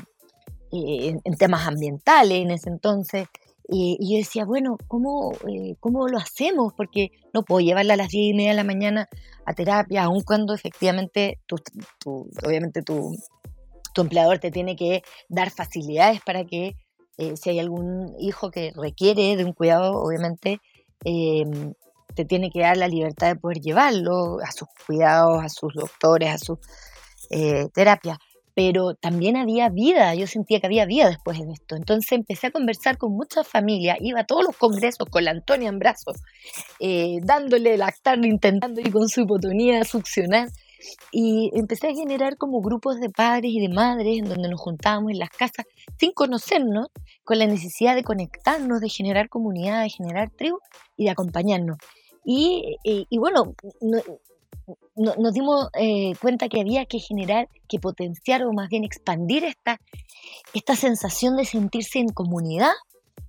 eh, 0.75 1.15
en, 1.23 1.37
temas 1.37 1.69
ambientales 1.69 2.39
en 2.39 2.51
ese 2.51 2.69
entonces. 2.69 3.29
Y, 3.69 3.97
yo 4.01 4.19
decía, 4.19 4.45
bueno, 4.45 4.77
¿cómo, 4.89 5.33
eh, 5.49 5.77
¿cómo 5.79 6.09
lo 6.09 6.19
hacemos? 6.19 6.73
Porque 6.77 7.13
no 7.33 7.45
puedo 7.45 7.61
llevarla 7.61 7.95
a 7.95 7.97
las 7.97 8.09
10 8.09 8.33
y 8.33 8.35
media 8.35 8.51
de 8.51 8.57
la 8.57 8.65
mañana 8.65 9.09
a 9.47 9.55
terapia, 9.55 10.03
aun 10.03 10.23
cuando 10.23 10.53
efectivamente, 10.53 11.39
tu, 11.47 11.57
obviamente 12.45 12.83
tu, 12.83 13.17
tu, 13.95 14.03
empleador 14.03 14.41
te 14.41 14.51
tiene 14.51 14.75
que 14.75 15.03
dar 15.29 15.51
facilidades 15.51 16.21
para 16.23 16.45
que 16.45 16.75
eh, 17.19 17.37
si 17.37 17.51
hay 17.51 17.61
algún 17.61 18.13
hijo 18.19 18.51
que 18.51 18.73
requiere 18.75 19.37
de 19.37 19.45
un 19.45 19.53
cuidado, 19.53 19.95
obviamente 20.01 20.61
te 22.15 22.25
tiene 22.25 22.51
que 22.51 22.61
dar 22.61 22.79
la 22.79 22.89
libertad 22.89 23.29
de 23.29 23.37
poder 23.37 23.61
llevarlo 23.61 24.39
a 24.41 24.51
sus 24.51 24.69
cuidados, 24.87 25.45
a 25.45 25.49
sus 25.51 25.75
doctores, 25.75 26.31
a 26.31 26.39
sus 26.39 26.59
terapias 27.75 28.19
pero 28.55 28.95
también 28.95 29.37
había 29.37 29.69
vida, 29.69 30.15
yo 30.15 30.27
sentía 30.27 30.61
que 30.61 30.67
había 30.67 30.87
vida 30.87 31.09
después 31.09 31.39
de 31.39 31.53
esto. 31.53 31.75
Entonces 31.75 32.13
empecé 32.13 32.47
a 32.47 32.51
conversar 32.53 32.99
con 32.99 33.13
muchas 33.13 33.47
familias, 33.47 33.99
iba 34.01 34.21
a 34.21 34.27
todos 34.27 34.45
los 34.45 34.57
congresos 34.57 35.09
con 35.11 35.25
la 35.25 35.33
Antonia 35.33 35.69
en 35.69 35.79
brazos, 35.81 36.17
eh, 36.79 37.19
dándole 37.23 37.77
lactar, 37.77 38.25
intentando 38.25 38.81
ir 38.81 38.93
con 38.93 39.09
su 39.09 39.23
hipotonía 39.23 39.85
succionar. 39.85 40.49
Y 41.11 41.51
empecé 41.55 41.89
a 41.89 41.95
generar 41.95 42.37
como 42.37 42.61
grupos 42.61 43.01
de 43.01 43.09
padres 43.09 43.51
y 43.53 43.61
de 43.61 43.71
madres 43.71 44.19
en 44.19 44.29
donde 44.29 44.51
nos 44.51 44.61
juntábamos 44.61 45.13
en 45.13 45.19
las 45.19 45.31
casas 45.31 45.65
sin 45.99 46.13
conocernos, 46.13 46.89
con 47.25 47.39
la 47.39 47.47
necesidad 47.47 47.95
de 47.95 48.05
conectarnos, 48.05 48.81
de 48.81 48.91
generar 48.91 49.31
comunidad, 49.31 49.83
de 49.83 49.89
generar 49.89 50.31
tribu 50.31 50.59
y 50.97 51.05
de 51.05 51.11
acompañarnos. 51.11 51.79
Y, 52.23 52.77
y, 52.85 53.07
y 53.09 53.19
bueno, 53.19 53.55
no, 54.97 55.15
nos 55.17 55.33
dimos 55.33 55.69
eh, 55.75 56.15
cuenta 56.21 56.49
que 56.49 56.61
había 56.61 56.87
que 56.87 56.99
generar, 56.99 57.49
que 57.69 57.79
potenciar 57.79 58.45
o 58.45 58.53
más 58.53 58.69
bien 58.69 58.85
expandir 58.85 59.45
esta, 59.45 59.81
esta 60.53 60.77
sensación 60.77 61.37
de 61.37 61.45
sentirse 61.45 61.99
en 61.99 62.09
comunidad. 62.09 62.73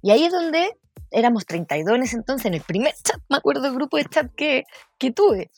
Y 0.01 0.11
ahí 0.11 0.23
es 0.23 0.31
donde 0.31 0.77
éramos 1.11 1.45
32 1.45 1.95
en 1.95 2.03
ese 2.03 2.15
entonces, 2.17 2.45
en 2.45 2.53
el 2.55 2.61
primer 2.61 2.93
chat, 3.03 3.19
me 3.29 3.37
acuerdo 3.37 3.63
del 3.63 3.73
grupo 3.73 3.97
de 3.97 4.05
chat 4.05 4.31
que, 4.35 4.63
que 4.97 5.11
tuve. 5.11 5.51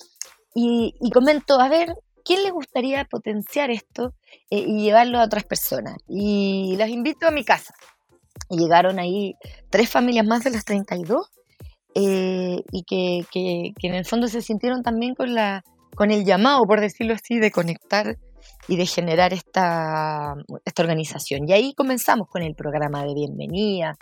Y, 0.53 0.95
y, 0.99 1.11
comento, 1.11 1.59
a 1.59 1.69
ver, 1.69 1.95
¿quién 2.25 2.43
le 2.43 2.51
gustaría 2.51 3.05
potenciar 3.05 3.69
esto 3.69 4.13
eh, 4.49 4.59
y 4.59 4.81
llevarlo 4.81 5.19
a 5.19 5.25
otras 5.25 5.43
personas? 5.43 5.97
Y 6.07 6.75
las 6.77 6.89
invito 6.89 7.27
a 7.27 7.31
mi 7.31 7.43
casa. 7.43 7.73
Y 8.49 8.57
llegaron 8.57 8.97
ahí 8.97 9.35
tres 9.69 9.89
familias 9.89 10.25
más 10.25 10.43
de 10.43 10.51
las 10.51 10.65
32 10.65 11.29
eh, 11.95 12.61
y 12.71 12.83
que, 12.83 13.25
que, 13.31 13.73
que, 13.79 13.87
en 13.87 13.95
el 13.95 14.05
fondo 14.05 14.27
se 14.27 14.41
sintieron 14.41 14.83
también 14.83 15.15
con, 15.15 15.33
la, 15.33 15.63
con 15.95 16.11
el 16.11 16.25
llamado, 16.25 16.63
por 16.65 16.81
decirlo 16.81 17.13
así, 17.13 17.39
de 17.39 17.51
conectar 17.51 18.17
y 18.67 18.77
de 18.77 18.85
generar 18.85 19.33
esta, 19.33 20.35
esta 20.65 20.83
organización. 20.83 21.47
Y 21.47 21.53
ahí 21.53 21.73
comenzamos 21.73 22.27
con 22.27 22.43
el 22.43 22.55
programa 22.55 23.03
de 23.05 23.13
bienvenida, 23.13 23.97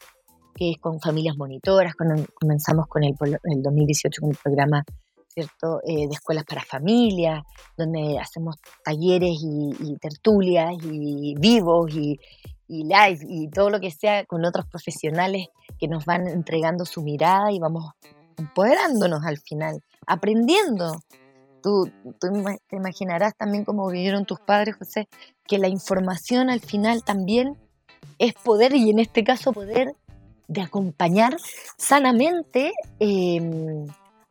que 0.55 0.71
es 0.71 0.77
con 0.77 0.99
familias 0.99 1.37
monitoras, 1.37 1.95
con, 1.95 2.07
comenzamos 2.33 2.87
con 2.87 3.03
el, 3.03 3.15
el 3.21 3.61
2018 3.61 4.21
con 4.21 4.31
el 4.31 4.37
programa 4.37 4.83
¿cierto? 5.27 5.81
Eh, 5.85 6.07
de 6.07 6.13
escuelas 6.13 6.45
para 6.45 6.63
familias, 6.63 7.43
donde 7.77 8.17
hacemos 8.17 8.55
talleres 8.83 9.37
y, 9.43 9.75
y 9.81 9.97
tertulias 9.97 10.73
y 10.81 11.35
vivos 11.37 11.93
y, 11.93 12.17
y 12.67 12.83
live 12.83 13.19
y 13.27 13.49
todo 13.49 13.69
lo 13.69 13.79
que 13.79 13.91
sea 13.91 14.25
con 14.25 14.45
otros 14.45 14.65
profesionales 14.67 15.47
que 15.79 15.87
nos 15.87 16.05
van 16.05 16.27
entregando 16.27 16.85
su 16.85 17.03
mirada 17.03 17.51
y 17.51 17.59
vamos 17.59 17.91
empoderándonos 18.37 19.23
al 19.25 19.37
final, 19.37 19.81
aprendiendo. 20.05 21.01
Tú, 21.61 21.89
tú 22.19 22.27
te 22.67 22.75
imaginarás 22.75 23.35
también 23.35 23.65
cómo 23.65 23.87
vivieron 23.89 24.25
tus 24.25 24.39
padres, 24.39 24.75
José, 24.75 25.07
que 25.47 25.57
la 25.57 25.67
información 25.67 26.49
al 26.49 26.59
final 26.59 27.03
también 27.03 27.57
es 28.19 28.33
poder 28.33 28.75
y 28.75 28.89
en 28.89 28.99
este 28.99 29.23
caso 29.23 29.51
poder 29.51 29.95
de 30.47 30.61
acompañar 30.61 31.35
sanamente 31.77 32.71
em, 32.99 33.87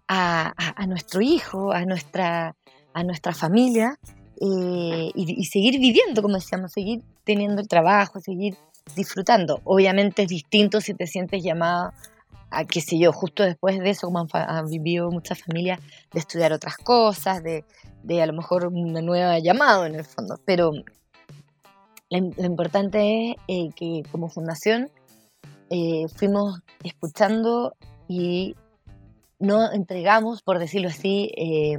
a, 0.07 0.53
a, 0.57 0.87
nuestro 0.87 1.23
hijo, 1.23 1.73
a 1.73 1.85
nuestra, 1.85 2.55
a 2.93 3.03
nuestra 3.03 3.35
familia 3.35 3.99
eh, 4.41 5.11
y, 5.15 5.41
y, 5.41 5.45
seguir 5.47 5.81
viviendo, 5.81 6.23
como 6.23 6.35
decíamos, 6.35 6.73
seguir 6.73 7.03
teniendo 7.25 7.61
el 7.61 7.69
trabajo, 7.69 8.21
seguir 8.21 8.57
disfrutando. 8.95 9.61
Obviamente 9.65 10.23
es 10.23 10.29
distinto 10.29 10.81
si 10.81 10.95
te 10.95 11.07
sientes 11.07 11.43
llamada 11.43 11.95
a, 12.51 12.65
qué 12.65 12.81
sé 12.81 12.99
yo, 12.99 13.13
justo 13.13 13.43
después 13.43 13.79
de 13.81 13.91
eso, 13.91 14.07
como 14.07 14.21
han, 14.21 14.29
han 14.33 14.69
vivido 14.69 15.11
muchas 15.11 15.43
familias, 15.43 15.81
de 16.13 16.21
estudiar 16.21 16.53
otras 16.53 16.77
cosas, 16.77 17.43
de, 17.43 17.65
de 18.03 18.23
a 18.23 18.27
lo 18.27 18.33
mejor 18.33 18.67
una 18.67 19.01
nueva 19.03 19.39
llamado 19.39 19.87
en 19.87 19.95
el 19.97 20.05
fondo. 20.05 20.39
Pero 20.45 20.71
lo, 22.11 22.19
im- 22.19 22.35
lo 22.37 22.45
importante 22.45 23.31
es 23.31 23.37
eh, 23.49 23.71
que 23.75 24.03
como 24.13 24.29
fundación 24.29 24.91
eh, 25.71 26.07
fuimos 26.15 26.61
escuchando 26.85 27.75
y 28.07 28.55
no 29.41 29.73
entregamos, 29.73 30.43
por 30.43 30.59
decirlo 30.59 30.89
así, 30.89 31.33
eh, 31.37 31.79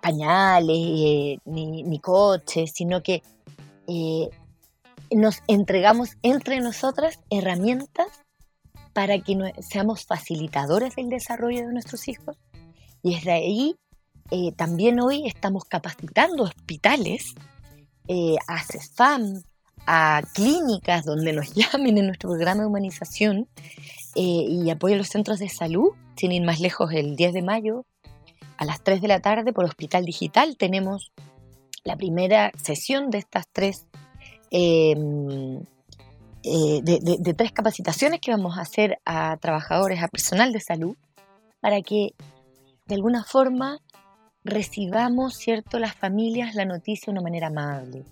pañales 0.00 1.38
ni 1.44 1.98
coches, 2.00 2.70
sino 2.72 3.02
que 3.02 3.22
eh, 3.86 4.28
nos 5.10 5.42
entregamos 5.46 6.16
entre 6.22 6.60
nosotras 6.60 7.20
herramientas 7.30 8.06
para 8.92 9.18
que 9.20 9.36
no- 9.36 9.50
seamos 9.60 10.04
facilitadores 10.06 10.96
del 10.96 11.08
desarrollo 11.08 11.66
de 11.66 11.72
nuestros 11.72 12.08
hijos. 12.08 12.36
Y 13.02 13.14
desde 13.14 13.32
ahí 13.32 13.76
eh, 14.30 14.52
también 14.56 15.00
hoy 15.00 15.26
estamos 15.26 15.64
capacitando 15.64 16.44
hospitales, 16.44 17.34
eh, 18.08 18.36
a 18.48 18.62
CESFAM, 18.64 19.42
a 19.86 20.22
clínicas 20.34 21.04
donde 21.04 21.32
nos 21.32 21.54
llamen 21.54 21.98
en 21.98 22.06
nuestro 22.06 22.30
programa 22.30 22.62
de 22.62 22.66
humanización 22.68 23.48
eh, 24.16 24.46
y 24.48 24.70
apoyo 24.70 24.94
a 24.94 24.98
los 24.98 25.08
centros 25.08 25.38
de 25.38 25.48
salud, 25.48 25.90
sin 26.16 26.32
ir 26.32 26.42
más 26.42 26.58
lejos, 26.60 26.90
el 26.92 27.14
10 27.16 27.34
de 27.34 27.42
mayo 27.42 27.84
a 28.58 28.64
las 28.64 28.82
3 28.82 29.02
de 29.02 29.08
la 29.08 29.20
tarde 29.20 29.52
por 29.52 29.66
Hospital 29.66 30.04
Digital 30.06 30.56
tenemos 30.56 31.12
la 31.86 31.96
primera 31.96 32.50
sesión 32.62 33.10
de 33.10 33.18
estas 33.18 33.46
tres, 33.52 33.86
eh, 34.50 34.90
eh, 36.42 36.80
de, 36.82 36.98
de- 37.00 37.16
de 37.18 37.34
tres 37.34 37.52
capacitaciones 37.52 38.20
que 38.20 38.30
vamos 38.32 38.58
a 38.58 38.62
hacer 38.62 38.98
a 39.04 39.36
trabajadores, 39.38 40.02
a 40.02 40.08
personal 40.08 40.52
de 40.52 40.60
salud, 40.60 40.96
para 41.60 41.80
que 41.82 42.10
de 42.86 42.94
alguna 42.94 43.24
forma 43.24 43.78
recibamos, 44.44 45.34
¿cierto?, 45.36 45.78
las 45.78 45.94
familias 45.94 46.54
la 46.54 46.64
noticia 46.64 47.06
de 47.06 47.12
una 47.12 47.22
manera 47.22 47.48
amable, 47.48 48.04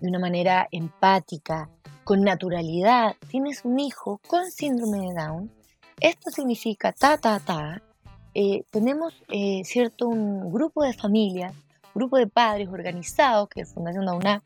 de 0.00 0.08
una 0.08 0.18
manera 0.18 0.68
empática, 0.70 1.70
con 2.04 2.20
naturalidad. 2.22 3.14
Tienes 3.28 3.64
un 3.64 3.78
hijo 3.80 4.20
con 4.28 4.50
síndrome 4.50 4.98
de 4.98 5.14
Down, 5.14 5.50
esto 6.00 6.30
significa 6.30 6.92
ta, 6.92 7.16
ta, 7.18 7.38
ta. 7.40 7.82
Eh, 8.34 8.62
tenemos, 8.70 9.14
eh, 9.28 9.62
¿cierto?, 9.64 10.08
un 10.08 10.52
grupo 10.52 10.82
de 10.84 10.92
familias, 10.92 11.52
grupo 11.94 12.16
de 12.16 12.26
padres 12.26 12.68
organizados, 12.68 13.48
que 13.48 13.62
es 13.62 13.72
Fundación 13.72 14.06
Dauna, 14.06 14.42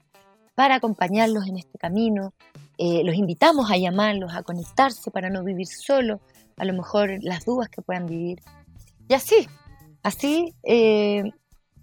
para 0.54 0.76
acompañarlos 0.76 1.46
en 1.46 1.59
este 1.59 1.78
camino. 1.78 2.32
Eh, 2.78 3.02
los 3.04 3.14
invitamos 3.14 3.70
a 3.70 3.76
llamarlos, 3.76 4.35
a 4.35 4.42
conectarse 4.42 5.11
para 5.11 5.30
no 5.30 5.44
vivir 5.44 5.66
solos, 5.66 6.20
a 6.56 6.64
lo 6.64 6.72
mejor 6.72 7.11
las 7.22 7.44
dudas 7.44 7.68
que 7.68 7.82
puedan 7.82 8.06
vivir. 8.06 8.40
Y 9.09 9.14
así, 9.14 9.48
así 10.02 10.54
eh, 10.62 11.22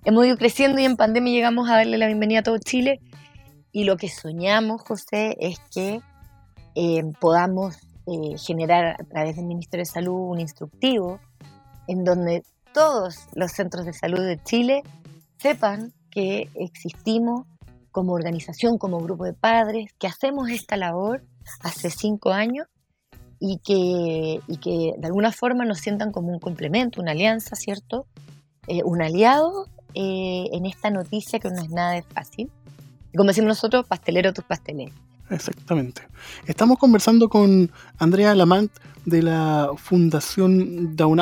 hemos 0.05 0.25
ido 0.25 0.37
creciendo 0.37 0.79
y 0.79 0.85
en 0.85 0.97
pandemia 0.97 1.33
llegamos 1.33 1.69
a 1.69 1.77
darle 1.77 1.97
la 1.97 2.07
bienvenida 2.07 2.39
a 2.39 2.43
todo 2.43 2.57
Chile. 2.57 2.99
Y 3.71 3.85
lo 3.85 3.97
que 3.97 4.09
soñamos, 4.09 4.81
José, 4.81 5.35
es 5.39 5.59
que 5.73 6.01
eh, 6.75 7.03
podamos 7.19 7.77
eh, 8.05 8.37
generar 8.37 8.97
a 8.99 9.03
través 9.03 9.35
del 9.35 9.45
Ministerio 9.45 9.81
de 9.81 9.91
Salud 9.91 10.31
un 10.31 10.39
instructivo 10.39 11.19
en 11.87 12.03
donde 12.03 12.43
todos 12.73 13.27
los 13.33 13.51
centros 13.51 13.85
de 13.85 13.93
salud 13.93 14.19
de 14.19 14.41
Chile 14.43 14.83
sepan 15.37 15.93
que 16.09 16.49
existimos 16.55 17.45
como 17.91 18.13
organización, 18.13 18.77
como 18.77 18.99
grupo 18.99 19.25
de 19.25 19.33
padres, 19.33 19.91
que 19.99 20.07
hacemos 20.07 20.49
esta 20.49 20.77
labor 20.77 21.23
hace 21.61 21.89
cinco 21.89 22.31
años 22.31 22.67
y 23.39 23.59
que, 23.63 24.39
y 24.47 24.57
que 24.57 24.93
de 24.97 25.07
alguna 25.07 25.31
forma 25.31 25.65
nos 25.65 25.79
sientan 25.79 26.11
como 26.11 26.29
un 26.29 26.39
complemento, 26.39 27.01
una 27.01 27.11
alianza, 27.11 27.55
¿cierto? 27.55 28.07
Eh, 28.67 28.81
un 28.85 29.01
aliado 29.01 29.67
eh, 29.93 30.45
en 30.53 30.65
esta 30.65 30.89
noticia 30.89 31.39
que 31.39 31.49
no 31.49 31.61
es 31.61 31.69
nada 31.69 31.91
de 31.91 32.03
fácil. 32.03 32.49
Y 33.11 33.17
como 33.17 33.27
decimos 33.27 33.49
nosotros, 33.49 33.85
pastelero 33.85 34.33
tus 34.33 34.45
pasteles. 34.45 34.91
Exactamente. 35.29 36.03
Estamos 36.45 36.77
conversando 36.77 37.29
con 37.29 37.71
Andrea 37.97 38.33
Lamant 38.33 38.71
de 39.05 39.21
la 39.21 39.71
Fundación 39.77 40.95
Down 40.95 41.19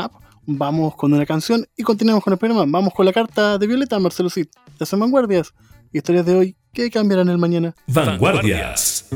Vamos 0.58 0.96
con 0.96 1.14
una 1.14 1.26
canción 1.26 1.66
y 1.78 1.84
continuamos 1.84 2.24
con 2.24 2.34
el 2.34 2.40
programa. 2.40 2.66
Vamos 2.68 2.94
con 2.94 3.06
la 3.06 3.14
carta 3.14 3.58
de 3.58 3.68
Violeta, 3.68 4.00
Marcelo 4.00 4.30
Cid. 4.30 4.48
Las 4.80 4.92
vanguardias. 4.92 5.54
Historias 5.94 6.26
de 6.26 6.36
hoy 6.36 6.56
que 6.74 6.90
cambiarán 6.90 7.30
el 7.30 7.38
mañana. 7.38 7.74
Vanguardias. 7.88 9.08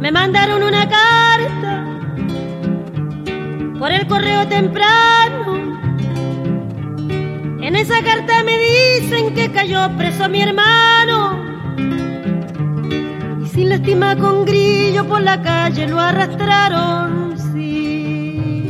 Me 0.00 0.12
mandaron 0.12 0.62
una 0.62 0.88
carta 0.88 1.84
por 3.78 3.92
el 3.92 4.06
correo 4.06 4.48
temprano. 4.48 5.78
En 7.62 7.76
esa 7.76 8.02
carta 8.02 8.42
me 8.44 8.58
dicen 8.58 9.34
que 9.34 9.50
cayó 9.52 9.90
preso 9.96 10.28
mi 10.28 10.40
hermano. 10.40 11.48
Y 13.58 13.62
sin 13.62 13.70
lástima 13.70 14.14
con 14.14 14.44
grillo 14.44 15.04
por 15.08 15.20
la 15.20 15.42
calle 15.42 15.88
lo 15.88 15.98
arrastraron. 15.98 17.36
Sí. 17.52 18.68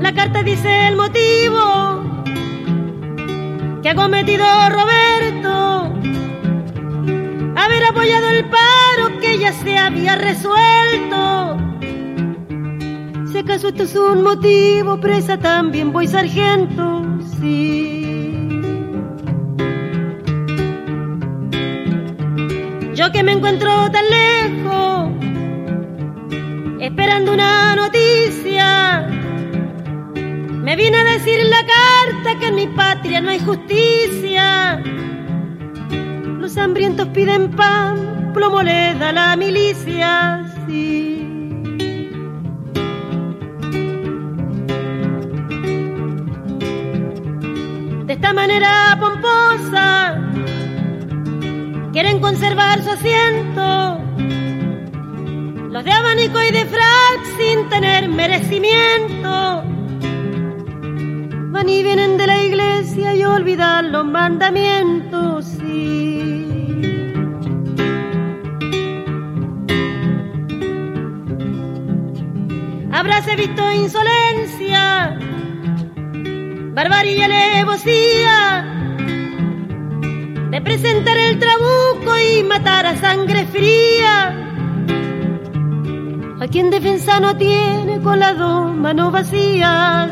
La 0.00 0.12
carta 0.12 0.42
dice 0.42 0.88
el 0.88 0.96
motivo 0.96 2.02
que 3.84 3.90
ha 3.90 3.94
cometido 3.94 4.44
Roberto 4.68 5.94
haber 7.54 7.84
apoyado 7.88 8.30
el 8.30 8.44
paro 8.46 9.20
que 9.20 9.38
ya 9.38 9.52
se 9.52 9.78
había 9.78 10.16
resuelto. 10.16 11.56
Si 13.30 13.38
acaso 13.38 13.68
esto 13.68 13.84
es 13.84 13.94
un 13.94 14.24
motivo, 14.24 14.98
presa 14.98 15.38
también 15.38 15.92
voy 15.92 16.08
sargento, 16.08 17.04
sí. 17.40 18.11
Yo 22.94 23.10
que 23.10 23.22
me 23.22 23.32
encuentro 23.32 23.90
tan 23.90 24.04
lejos, 24.10 25.10
esperando 26.78 27.32
una 27.32 27.74
noticia. 27.74 29.06
Me 30.62 30.76
vine 30.76 30.98
a 30.98 31.04
decir 31.04 31.40
en 31.40 31.50
la 31.50 31.64
carta 31.66 32.38
que 32.38 32.48
en 32.48 32.54
mi 32.54 32.66
patria 32.66 33.20
no 33.22 33.30
hay 33.30 33.40
justicia. 33.40 34.82
Los 36.38 36.56
hambrientos 36.58 37.08
piden 37.08 37.50
pan, 37.52 38.30
plomo 38.34 38.62
le 38.62 38.94
da 38.94 39.10
la 39.10 39.36
milicia, 39.36 40.44
sí. 40.66 41.26
De 48.06 48.12
esta 48.12 48.32
manera 48.34 48.98
pomposa, 49.00 50.11
quieren 51.92 52.20
conservar 52.20 52.82
su 52.82 52.90
asiento. 52.90 53.98
Los 55.70 55.84
de 55.84 55.92
abanico 55.92 56.42
y 56.42 56.50
de 56.50 56.64
frac 56.64 57.20
sin 57.38 57.68
tener 57.68 58.08
merecimiento 58.08 59.62
van 61.50 61.68
y 61.68 61.82
vienen 61.82 62.16
de 62.16 62.26
la 62.26 62.42
iglesia 62.42 63.14
y 63.14 63.24
olvidan 63.24 63.92
los 63.92 64.06
mandamientos. 64.06 65.44
Sí. 65.44 66.46
Habráse 72.90 73.36
visto 73.36 73.72
insolencia, 73.72 75.18
barbarie 76.74 77.16
y 77.16 77.22
alevosía 77.22 78.71
presentar 80.62 81.16
el 81.18 81.38
trabuco 81.38 82.18
y 82.18 82.42
matar 82.42 82.86
a 82.86 82.96
sangre 82.96 83.46
fría. 83.46 84.38
A 86.40 86.48
quien 86.48 86.70
defensa 86.70 87.20
no 87.20 87.36
tiene 87.36 88.00
con 88.00 88.18
las 88.18 88.36
dos 88.36 88.74
manos 88.74 89.12
vacías. 89.12 90.10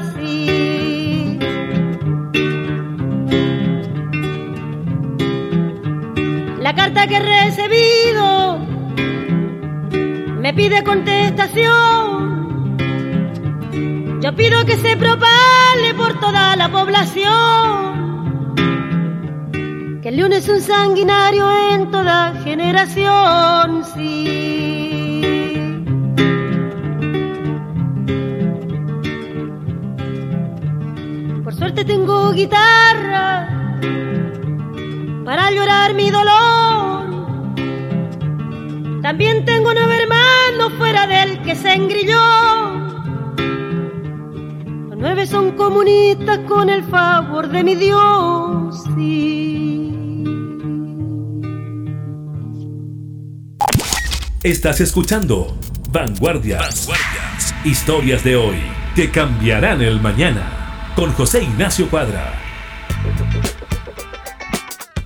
La 6.60 6.74
carta 6.76 7.06
que 7.08 7.16
he 7.16 7.20
recibido 7.20 8.58
me 10.40 10.54
pide 10.54 10.84
contestación. 10.84 12.78
Yo 14.20 14.36
pido 14.36 14.64
que 14.64 14.76
se 14.76 14.96
propale 14.96 15.94
por 15.96 16.20
toda 16.20 16.54
la 16.54 16.68
población. 16.68 17.89
El 20.11 20.16
león 20.16 20.33
es 20.33 20.49
un 20.49 20.61
sanguinario 20.61 21.49
en 21.70 21.88
toda 21.88 22.35
generación, 22.42 23.85
sí. 23.94 25.62
Por 31.44 31.55
suerte 31.55 31.85
tengo 31.85 32.33
guitarra 32.33 33.49
para 35.25 35.53
llorar 35.53 35.94
mi 35.94 36.11
dolor. 36.11 37.09
También 39.03 39.44
tengo 39.44 39.73
nueve 39.73 40.03
hermanos 40.03 40.73
fuera 40.77 41.07
del 41.07 41.40
que 41.42 41.55
se 41.55 41.73
engrilló. 41.73 42.18
Los 44.88 44.99
nueve 44.99 45.25
son 45.29 45.53
comunistas 45.53 46.40
con 46.49 46.68
el 46.68 46.83
favor 46.83 47.46
de 47.46 47.62
mi 47.62 47.77
Dios. 47.77 48.83
Sí. 48.96 49.80
Estás 54.42 54.81
escuchando 54.81 55.55
Vanguardias. 55.90 56.87
Vanguardias. 56.87 57.55
Historias 57.62 58.24
de 58.24 58.37
hoy 58.37 58.57
que 58.96 59.11
cambiarán 59.11 59.83
el 59.83 60.00
mañana. 60.00 60.92
Con 60.96 61.12
José 61.12 61.42
Ignacio 61.42 61.90
Cuadra. 61.90 62.33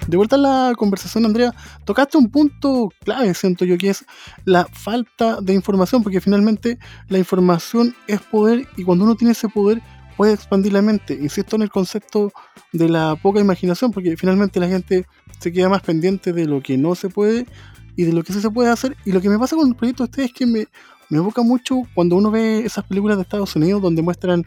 De 0.06 0.16
vuelta 0.16 0.36
a 0.36 0.38
la 0.38 0.72
conversación, 0.76 1.26
Andrea, 1.26 1.52
tocaste 1.84 2.16
un 2.16 2.30
punto 2.30 2.90
clave, 3.00 3.34
siento 3.34 3.64
yo, 3.64 3.76
que 3.76 3.90
es 3.90 4.04
la 4.44 4.66
falta 4.66 5.40
de 5.40 5.52
información, 5.52 6.04
porque 6.04 6.20
finalmente 6.20 6.78
la 7.08 7.18
información 7.18 7.92
es 8.06 8.20
poder 8.20 8.68
y 8.76 8.84
cuando 8.84 9.02
uno 9.02 9.16
tiene 9.16 9.32
ese 9.32 9.48
poder 9.48 9.82
puede 10.16 10.32
expandir 10.32 10.72
la 10.72 10.82
mente. 10.82 11.18
Insisto 11.20 11.56
en 11.56 11.62
el 11.62 11.70
concepto 11.70 12.30
de 12.72 12.88
la 12.88 13.16
poca 13.16 13.40
imaginación, 13.40 13.90
porque 13.90 14.16
finalmente 14.16 14.60
la 14.60 14.68
gente 14.68 15.08
se 15.40 15.52
queda 15.52 15.68
más 15.68 15.82
pendiente 15.82 16.32
de 16.32 16.46
lo 16.46 16.62
que 16.62 16.78
no 16.78 16.94
se 16.94 17.08
puede 17.08 17.46
y 17.96 18.04
de 18.04 18.12
lo 18.12 18.22
que 18.22 18.32
sí 18.32 18.40
se 18.40 18.50
puede 18.50 18.70
hacer. 18.70 18.96
Y 19.04 19.12
lo 19.12 19.20
que 19.20 19.28
me 19.28 19.38
pasa 19.38 19.56
con 19.56 19.68
el 19.68 19.74
proyecto 19.74 20.04
de 20.04 20.10
ustedes 20.10 20.30
es 20.30 20.34
que 20.34 20.46
me, 20.46 20.66
me 21.10 21.18
evoca 21.18 21.42
mucho 21.42 21.82
cuando 21.94 22.16
uno 22.16 22.30
ve 22.30 22.60
esas 22.64 22.84
películas 22.84 23.16
de 23.16 23.22
Estados 23.22 23.54
Unidos 23.56 23.82
donde 23.82 24.02
muestran 24.02 24.44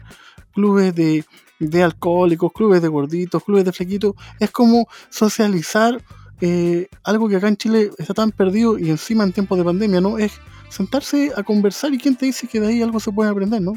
clubes 0.52 0.94
de, 0.94 1.24
de 1.58 1.82
alcohólicos, 1.82 2.52
clubes 2.52 2.82
de 2.82 2.88
gorditos, 2.88 3.42
clubes 3.44 3.64
de 3.64 3.72
flequitos. 3.72 4.14
Es 4.38 4.50
como 4.50 4.86
socializar 5.10 6.02
eh, 6.40 6.88
algo 7.04 7.28
que 7.28 7.36
acá 7.36 7.48
en 7.48 7.56
Chile 7.56 7.90
está 7.98 8.14
tan 8.14 8.30
perdido 8.30 8.78
y 8.78 8.90
encima 8.90 9.24
en 9.24 9.32
tiempos 9.32 9.58
de 9.58 9.64
pandemia, 9.64 10.00
¿no? 10.00 10.18
Es 10.18 10.32
sentarse 10.68 11.32
a 11.36 11.42
conversar 11.42 11.92
y 11.94 11.98
quién 11.98 12.16
te 12.16 12.26
dice 12.26 12.46
que 12.46 12.60
de 12.60 12.68
ahí 12.68 12.82
algo 12.82 13.00
se 13.00 13.10
puede 13.12 13.30
aprender, 13.30 13.62
¿no? 13.62 13.72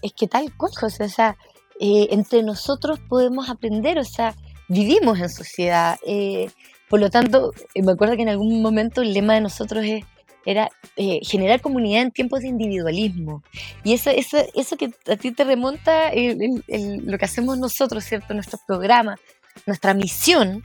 Es 0.00 0.12
que 0.12 0.26
tal 0.26 0.52
cual, 0.56 0.72
José, 0.74 1.04
o 1.04 1.08
sea, 1.08 1.36
eh, 1.78 2.08
entre 2.10 2.42
nosotros 2.42 2.98
podemos 3.08 3.48
aprender, 3.48 3.98
o 3.98 4.04
sea, 4.04 4.34
vivimos 4.68 5.20
en 5.20 5.28
sociedad. 5.28 5.98
eh, 6.06 6.50
por 6.92 7.00
lo 7.00 7.08
tanto, 7.08 7.54
eh, 7.72 7.82
me 7.82 7.92
acuerdo 7.92 8.16
que 8.16 8.22
en 8.22 8.28
algún 8.28 8.60
momento 8.60 9.00
el 9.00 9.14
lema 9.14 9.32
de 9.32 9.40
nosotros 9.40 9.82
es, 9.82 10.04
era 10.44 10.68
eh, 10.96 11.20
generar 11.22 11.62
comunidad 11.62 12.02
en 12.02 12.10
tiempos 12.10 12.40
de 12.40 12.48
individualismo. 12.48 13.42
Y 13.82 13.94
eso, 13.94 14.10
eso, 14.10 14.36
eso 14.54 14.76
que 14.76 14.92
a 15.10 15.16
ti 15.16 15.32
te 15.32 15.44
remonta 15.44 16.10
lo 16.10 17.16
que 17.16 17.24
hacemos 17.24 17.56
nosotros, 17.56 18.04
¿cierto? 18.04 18.34
Nuestros 18.34 18.60
programas, 18.66 19.18
nuestra 19.66 19.94
misión, 19.94 20.62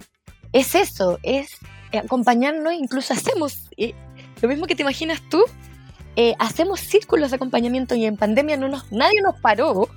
es 0.52 0.76
eso, 0.76 1.18
es 1.24 1.60
acompañarnos, 1.94 2.74
incluso 2.74 3.14
hacemos 3.14 3.70
eh, 3.78 3.94
lo 4.42 4.50
mismo 4.50 4.68
que 4.68 4.76
te 4.76 4.82
imaginas 4.82 5.22
tú, 5.30 5.42
hacemos 6.40 6.82
círculos 6.82 7.30
de 7.30 7.38
acompañamiento 7.38 7.96
y 7.96 8.06
en 8.06 8.18
pandemia 8.18 8.58
no 8.58 8.68
nos, 8.68 8.92
nadie 8.92 9.22
nos 9.22 9.40
paró, 9.40 9.88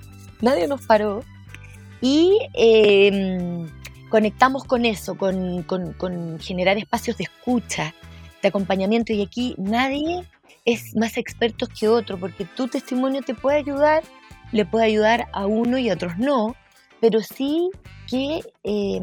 nadie 0.40 0.68
nos 0.68 0.86
paró 0.86 1.24
y 2.00 2.38
conectamos 4.10 4.64
con 4.64 4.84
eso, 4.84 5.16
con, 5.16 6.38
generar 6.38 6.76
espacios 6.76 7.16
de 7.16 7.24
escucha, 7.24 7.94
de 8.42 8.48
acompañamiento 8.48 9.14
y 9.14 9.22
aquí 9.22 9.54
nadie 9.56 10.24
es 10.66 10.94
más 10.94 11.16
experto 11.16 11.66
que 11.66 11.88
otro 11.88 12.18
porque 12.18 12.44
tu 12.44 12.68
testimonio 12.68 13.22
te 13.22 13.34
puede 13.34 13.56
ayudar, 13.56 14.02
le 14.52 14.66
puede 14.66 14.84
ayudar 14.84 15.28
a 15.32 15.46
uno 15.46 15.78
y 15.78 15.88
a 15.88 15.94
otros 15.94 16.18
no, 16.18 16.54
pero 17.00 17.20
sí 17.20 17.70
que... 18.06 18.40
eh, 18.64 19.00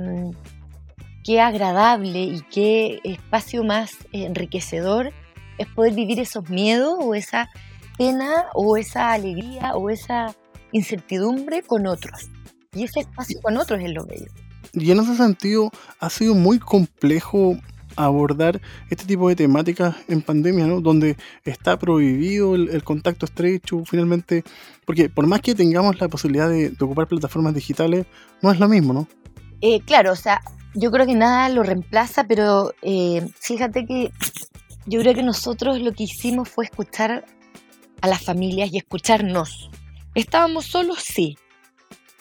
qué 1.28 1.42
agradable 1.42 2.24
y 2.24 2.40
qué 2.50 3.02
espacio 3.04 3.66
más 3.66 3.98
enriquecedor 4.14 5.12
es 5.58 5.68
poder 5.68 5.94
vivir 5.94 6.22
esos 6.22 6.50
miedos 6.50 6.96
o 7.02 7.16
esa 7.16 7.50
pena 7.98 8.46
o 8.54 8.78
esa 8.78 9.12
alegría 9.12 9.76
o 9.76 9.90
esa 9.90 10.34
incertidumbre 10.72 11.64
con 11.64 11.86
otros. 11.86 12.30
Y 12.74 12.86
ese 12.86 13.02
espacio 13.02 13.42
con 13.42 13.58
otros 13.58 13.82
es 13.82 13.92
lo 13.92 14.06
bello. 14.06 14.32
Y 14.82 14.92
en 14.92 15.00
ese 15.00 15.16
sentido 15.16 15.72
ha 16.00 16.10
sido 16.10 16.36
muy 16.36 16.60
complejo 16.60 17.58
abordar 17.96 18.62
este 18.90 19.06
tipo 19.06 19.28
de 19.28 19.36
temáticas 19.36 19.96
en 20.08 20.22
pandemia, 20.22 20.68
¿no? 20.68 20.82
Donde 20.82 21.18
está 21.44 21.78
prohibido 21.80 22.56
el, 22.56 22.84
contacto 22.84 23.26
estrecho, 23.26 23.84
finalmente, 23.86 24.44
porque 24.86 25.10
por 25.10 25.26
más 25.26 25.42
que 25.42 25.56
tengamos 25.56 26.00
la 26.00 26.08
posibilidad 26.08 26.48
de, 26.48 26.70
de 26.70 26.86
ocupar 26.86 27.08
plataformas 27.08 27.56
digitales, 27.56 28.06
no 28.42 28.52
es 28.52 28.60
lo 28.60 28.68
mismo, 28.68 28.94
¿no? 28.94 29.08
Eh, 29.62 29.82
claro, 29.82 30.12
o 30.12 30.16
sea, 30.16 30.42
yo 30.76 30.92
creo 30.92 31.08
que 31.08 31.16
nada 31.16 31.50
lo 31.50 31.64
reemplaza, 31.64 32.26
pero 32.26 32.74
eh, 32.84 33.28
fíjate 33.40 33.86
que 33.86 34.12
yo 34.86 35.00
creo 35.02 35.16
que 35.16 35.24
nosotros 35.24 35.82
lo 35.82 35.92
que 35.92 36.04
hicimos 36.04 36.50
fue 36.50 36.66
escuchar 36.66 37.26
a 38.02 38.08
las 38.08 38.24
familias 38.24 38.72
y 38.72 38.78
escucharnos. 38.78 39.72
¿Estábamos 40.14 40.66
solos? 40.66 41.00
Sí. 41.04 41.38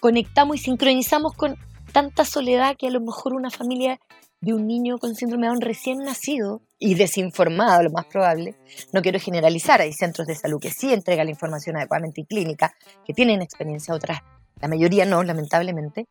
Conectamos 0.00 0.56
y 0.56 0.58
sincronizamos 0.60 1.34
con 1.34 1.56
tanta 1.96 2.26
soledad 2.26 2.76
que 2.76 2.88
a 2.88 2.90
lo 2.90 3.00
mejor 3.00 3.32
una 3.32 3.48
familia 3.48 3.98
de 4.42 4.52
un 4.52 4.66
niño 4.66 4.98
con 4.98 5.14
síndrome 5.14 5.46
de 5.46 5.52
Down 5.52 5.62
recién 5.62 5.96
nacido 6.00 6.60
y 6.78 6.94
desinformado, 6.94 7.84
lo 7.84 7.90
más 7.90 8.04
probable, 8.04 8.54
no 8.92 9.00
quiero 9.00 9.18
generalizar, 9.18 9.80
hay 9.80 9.94
centros 9.94 10.26
de 10.26 10.34
salud 10.34 10.60
que 10.60 10.70
sí 10.70 10.92
entregan 10.92 11.24
la 11.24 11.30
información 11.30 11.74
adecuadamente 11.74 12.20
y 12.20 12.26
clínica, 12.26 12.74
que 13.06 13.14
tienen 13.14 13.40
experiencia, 13.40 13.94
otras, 13.94 14.20
la 14.60 14.68
mayoría 14.68 15.06
no, 15.06 15.22
lamentablemente, 15.22 16.06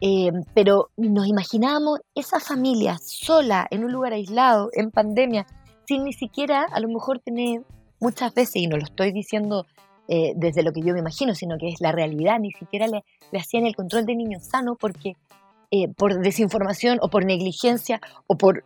eh, 0.00 0.30
pero 0.54 0.90
nos 0.96 1.26
imaginábamos 1.26 1.98
esa 2.14 2.38
familia 2.38 2.96
sola, 3.02 3.66
en 3.72 3.82
un 3.82 3.90
lugar 3.90 4.12
aislado, 4.12 4.68
en 4.74 4.92
pandemia, 4.92 5.44
sin 5.88 6.04
ni 6.04 6.12
siquiera 6.12 6.68
a 6.70 6.78
lo 6.78 6.86
mejor 6.86 7.18
tener 7.18 7.62
muchas 7.98 8.32
veces, 8.32 8.62
y 8.62 8.68
no 8.68 8.76
lo 8.76 8.84
estoy 8.84 9.10
diciendo 9.10 9.66
eh, 10.12 10.32
desde 10.36 10.62
lo 10.62 10.72
que 10.72 10.82
yo 10.82 10.92
me 10.92 10.98
imagino, 10.98 11.34
sino 11.34 11.56
que 11.56 11.68
es 11.68 11.80
la 11.80 11.92
realidad, 11.92 12.38
ni 12.40 12.50
siquiera 12.52 12.86
le, 12.88 13.04
hacían 13.38 13.64
el 13.64 13.74
control 13.76 14.04
de 14.04 14.16
niños 14.16 14.44
sanos 14.44 14.76
porque 14.78 15.14
eh, 15.70 15.86
por 15.96 16.20
desinformación 16.20 16.98
o 17.00 17.08
por 17.08 17.24
negligencia 17.24 18.00
o 18.26 18.36
por 18.36 18.64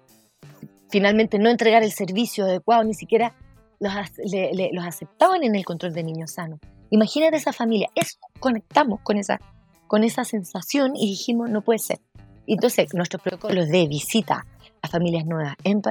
finalmente 0.90 1.38
no 1.38 1.50
entregar 1.50 1.82
el 1.82 1.92
servicio 1.92 2.44
adecuado, 2.44 2.82
ni 2.84 2.94
siquiera 2.94 3.34
los, 3.78 3.92
le- 4.24 4.52
le- 4.54 4.70
aceptaban 4.80 5.42
en 5.44 5.54
el 5.54 5.64
control 5.64 5.92
de 5.92 6.02
niños 6.02 6.32
sanos. 6.32 6.60
Imagínate 6.90 7.36
esa 7.36 7.52
familia, 7.52 7.88
eso 7.94 8.16
conectamos 8.40 9.00
con 9.02 9.16
esa 9.18 9.38
con 9.86 10.02
esa 10.02 10.24
sensación 10.24 10.96
y 10.96 11.08
dijimos, 11.10 11.50
no 11.50 11.60
puede 11.60 11.78
ser. 11.78 12.00
Entonces, 12.46 12.94
nuestros 12.94 13.22
protocolos 13.22 13.68
de 13.68 13.86
visita 13.86 14.46
a 14.82 14.88
familias 14.88 15.24
nuevas, 15.26 15.54
en, 15.62 15.82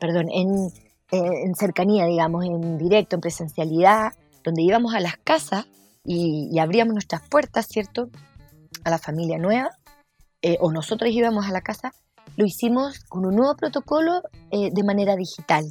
perdón, 0.00 0.30
eh, 0.30 0.72
en 1.12 1.54
cercanía, 1.54 2.06
digamos, 2.06 2.44
en 2.46 2.78
directo, 2.78 3.16
en 3.16 3.20
presencialidad, 3.20 4.12
donde 4.44 4.62
íbamos 4.62 4.94
a 4.94 5.00
las 5.00 5.16
casas 5.18 5.66
y, 6.04 6.58
abríamos 6.58 6.94
nuestras 6.94 7.22
puertas, 7.28 7.66
¿cierto? 7.68 8.08
A 8.84 8.90
la 8.90 8.98
familia 8.98 9.38
nueva, 9.38 9.70
eh, 10.42 10.56
o 10.60 10.72
nosotros 10.72 11.10
íbamos 11.12 11.46
a 11.46 11.52
la 11.52 11.60
casa, 11.60 11.92
lo 12.36 12.44
hicimos 12.44 13.00
con 13.08 13.26
un 13.26 13.36
nuevo 13.36 13.54
protocolo 13.56 14.22
eh, 14.50 14.70
de 14.72 14.84
manera 14.84 15.16
digital. 15.16 15.64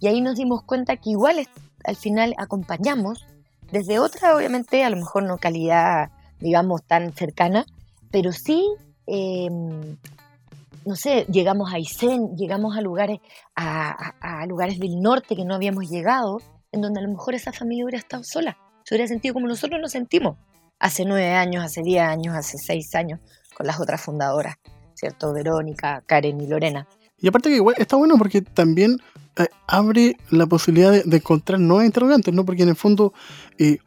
Y 0.00 0.08
ahí 0.08 0.20
nos 0.20 0.36
dimos 0.36 0.62
cuenta 0.64 0.96
que 0.96 1.10
igual 1.10 1.46
al 1.84 1.96
final 1.96 2.34
acompañamos 2.36 3.24
desde 3.70 3.98
otra, 3.98 4.36
obviamente, 4.36 4.84
a 4.84 4.90
lo 4.90 4.96
mejor 4.96 5.22
no 5.22 5.38
calidad 5.38 6.10
digamos, 6.40 6.82
tan 6.84 7.12
cercana, 7.12 7.64
pero 8.10 8.32
sí, 8.32 8.66
eh, 9.06 9.48
no 9.50 10.96
sé, 10.96 11.26
llegamos 11.30 11.70
a 11.70 11.76
Aysén, 11.76 12.34
llegamos 12.36 12.76
a 12.76 12.80
lugares, 12.80 13.20
a 13.54 14.46
lugares 14.46 14.78
del 14.78 15.00
norte 15.00 15.36
que 15.36 15.44
no 15.44 15.54
habíamos 15.54 15.90
llegado, 15.90 16.38
en 16.72 16.80
donde 16.80 17.00
a 17.00 17.02
lo 17.02 17.10
mejor 17.10 17.34
esa 17.34 17.52
familia 17.52 17.84
hubiera 17.84 17.98
estado 17.98 18.24
sola, 18.24 18.56
se 18.84 18.94
hubiera 18.94 19.08
sentido 19.08 19.34
como 19.34 19.46
nosotros 19.46 19.80
nos 19.80 19.92
sentimos 19.92 20.36
hace 20.78 21.04
nueve 21.04 21.32
años, 21.32 21.64
hace 21.64 21.82
diez 21.82 22.02
años, 22.02 22.34
hace 22.34 22.58
seis 22.58 22.94
años, 22.94 23.20
con 23.54 23.66
las 23.66 23.80
otras 23.80 24.00
fundadoras, 24.00 24.56
¿cierto? 24.94 25.32
Verónica, 25.32 26.02
Karen 26.06 26.40
y 26.40 26.46
Lorena. 26.46 26.88
Y 27.18 27.28
aparte 27.28 27.50
que 27.50 27.56
igual 27.56 27.76
está 27.78 27.96
bueno 27.96 28.16
porque 28.16 28.40
también 28.40 28.98
eh, 29.36 29.46
abre 29.66 30.16
la 30.30 30.46
posibilidad 30.46 30.90
de, 30.90 31.16
encontrar 31.16 31.60
nuevas 31.60 31.84
interrogantes, 31.84 32.32
¿no? 32.32 32.44
Porque 32.44 32.62
en 32.62 32.70
el 32.70 32.76
fondo 32.76 33.12
eh, 33.58 33.78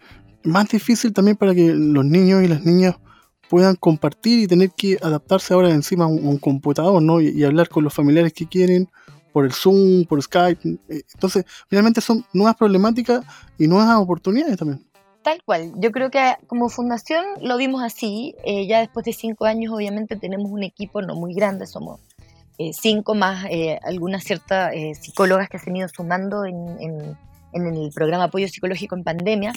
más 0.43 0.69
difícil 0.69 1.13
también 1.13 1.35
para 1.35 1.55
que 1.55 1.73
los 1.73 2.05
niños 2.05 2.43
y 2.43 2.47
las 2.47 2.63
niñas 2.63 2.95
puedan 3.49 3.75
compartir 3.75 4.39
y 4.39 4.47
tener 4.47 4.71
que 4.71 4.97
adaptarse 5.01 5.53
ahora 5.53 5.69
encima 5.69 6.05
a 6.05 6.07
un, 6.07 6.37
computador, 6.37 7.01
¿no? 7.01 7.21
Y 7.21 7.43
hablar 7.43 7.69
con 7.69 7.83
los 7.83 7.93
familiares 7.93 8.33
que 8.33 8.47
quieren 8.47 8.89
por 9.33 9.43
el 9.45 9.51
Zoom, 9.51 10.05
por 10.05 10.21
Skype. 10.21 10.69
eh, 10.89 11.01
Entonces, 11.13 11.43
finalmente 11.67 11.99
son 11.99 12.23
nuevas 12.33 12.55
problemáticas 12.55 13.25
y 13.57 13.67
nuevas 13.67 13.97
oportunidades 13.97 14.57
también. 14.57 14.85
Tal 15.23 15.41
cual, 15.43 15.71
yo 15.77 15.91
creo 15.91 16.11
que 16.11 16.35
como 16.47 16.69
fundación 16.69 17.23
lo 17.41 17.57
vimos 17.57 17.81
así, 17.81 18.35
eh, 18.45 18.67
ya 18.67 18.79
después 18.79 19.05
de 19.05 19.13
cinco 19.13 19.45
años 19.45 19.73
obviamente 19.73 20.15
tenemos 20.17 20.51
un 20.51 20.63
equipo 20.63 21.01
no 21.01 21.15
muy 21.15 21.33
grande, 21.33 21.65
somos 21.65 21.99
eh, 22.59 22.71
cinco 22.73 23.15
más 23.15 23.45
algunas 23.83 24.23
ciertas 24.23 24.71
psicólogas 25.01 25.49
que 25.49 25.57
se 25.59 25.69
han 25.69 25.75
ido 25.77 25.87
sumando 25.89 26.45
en, 26.45 26.55
en- 26.79 27.17
en 27.53 27.67
el 27.75 27.91
programa 27.91 28.25
apoyo 28.25 28.47
psicológico 28.47 28.95
en 28.95 29.03
pandemia, 29.03 29.53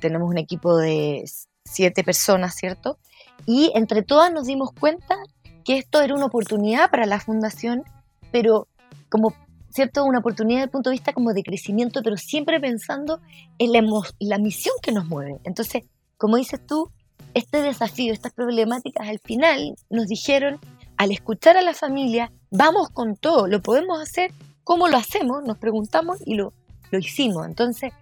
tenemos 0.00 0.28
un 0.28 0.38
equipo 0.38 0.76
de 0.76 1.24
siete 1.64 2.02
personas, 2.04 2.54
¿cierto? 2.54 2.98
Y 3.46 3.72
entre 3.74 4.02
todas 4.02 4.32
nos 4.32 4.46
dimos 4.46 4.70
cuenta 4.72 5.16
que 5.64 5.78
esto 5.78 6.00
era 6.00 6.14
una 6.14 6.26
oportunidad 6.26 6.90
para 6.90 7.06
la 7.06 7.20
fundación, 7.20 7.82
pero 8.30 8.66
como, 9.12 9.34
¿cierto? 9.68 10.04
Una 10.04 10.20
oportunidad 10.20 10.60
desde 10.60 10.64
el 10.64 10.70
punto 10.70 10.88
de 10.88 10.94
vista 10.94 11.12
como 11.12 11.34
de 11.34 11.42
crecimiento, 11.42 12.00
pero 12.02 12.16
siempre 12.16 12.58
pensando 12.58 13.20
en 13.58 13.72
la, 13.72 13.82
la 14.20 14.38
misión 14.38 14.74
que 14.82 14.90
nos 14.90 15.04
mueve. 15.04 15.38
Entonces, 15.44 15.84
como 16.16 16.38
dices 16.38 16.66
tú, 16.66 16.90
este 17.34 17.60
desafío, 17.60 18.12
estas 18.14 18.32
problemáticas, 18.32 19.06
al 19.06 19.20
final 19.20 19.74
nos 19.90 20.06
dijeron, 20.06 20.58
al 20.96 21.12
escuchar 21.12 21.58
a 21.58 21.62
la 21.62 21.74
familia, 21.74 22.32
vamos 22.50 22.88
con 22.88 23.16
todo, 23.16 23.46
lo 23.48 23.60
podemos 23.60 24.00
hacer, 24.00 24.32
¿cómo 24.64 24.88
lo 24.88 24.96
hacemos? 24.96 25.44
Nos 25.44 25.58
preguntamos 25.58 26.18
y 26.24 26.34
lo, 26.34 26.54
lo 26.90 26.98
hicimos. 26.98 27.46
Entonces, 27.46 27.92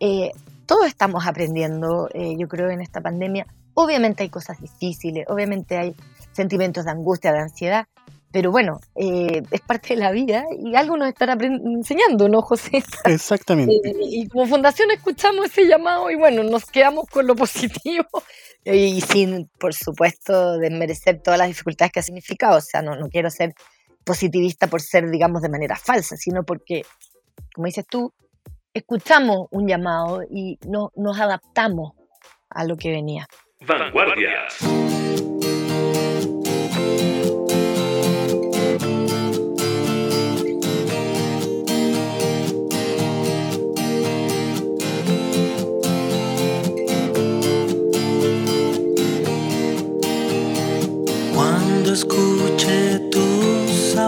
eh, 0.00 0.32
todos 0.66 0.86
estamos 0.86 1.26
aprendiendo, 1.26 2.08
eh, 2.12 2.36
yo 2.38 2.46
creo, 2.46 2.68
en 2.68 2.82
esta 2.82 3.00
pandemia. 3.00 3.46
Obviamente 3.72 4.22
hay 4.22 4.28
cosas 4.28 4.60
difíciles, 4.60 5.24
obviamente 5.28 5.78
hay 5.78 5.94
sentimientos 6.32 6.84
de 6.84 6.90
angustia, 6.90 7.32
de 7.32 7.38
ansiedad, 7.38 7.86
pero 8.30 8.50
bueno, 8.50 8.78
eh, 8.94 9.42
es 9.50 9.60
parte 9.62 9.94
de 9.94 10.00
la 10.00 10.12
vida 10.12 10.44
y 10.58 10.74
algo 10.76 10.96
nos 10.96 11.08
están 11.08 11.40
enseñando, 11.42 12.28
¿no, 12.28 12.42
José? 12.42 12.82
Exactamente. 13.04 13.72
y 14.00 14.28
como 14.28 14.46
fundación 14.46 14.90
escuchamos 14.90 15.46
ese 15.46 15.66
llamado 15.66 16.10
y 16.10 16.16
bueno, 16.16 16.42
nos 16.42 16.66
quedamos 16.66 17.06
con 17.06 17.26
lo 17.26 17.34
positivo 17.34 18.06
y 18.64 19.00
sin, 19.00 19.48
por 19.58 19.72
supuesto, 19.72 20.58
desmerecer 20.58 21.22
todas 21.22 21.38
las 21.38 21.48
dificultades 21.48 21.92
que 21.92 22.00
ha 22.00 22.02
significado. 22.02 22.58
O 22.58 22.60
sea, 22.60 22.82
no, 22.82 22.96
no 22.96 23.08
quiero 23.08 23.30
ser 23.30 23.54
positivista 24.04 24.66
por 24.66 24.82
ser, 24.82 25.10
digamos, 25.10 25.42
de 25.42 25.48
manera 25.48 25.76
falsa, 25.76 26.16
sino 26.16 26.42
porque, 26.44 26.82
como 27.54 27.66
dices 27.66 27.86
tú, 27.88 28.12
escuchamos 28.74 29.48
un 29.50 29.66
llamado 29.66 30.22
y 30.30 30.58
no, 30.66 30.90
nos 30.96 31.18
adaptamos 31.18 31.92
a 32.50 32.64
lo 32.64 32.76
que 32.76 32.90
venía. 32.90 33.26
Vanguardia. 33.66 34.48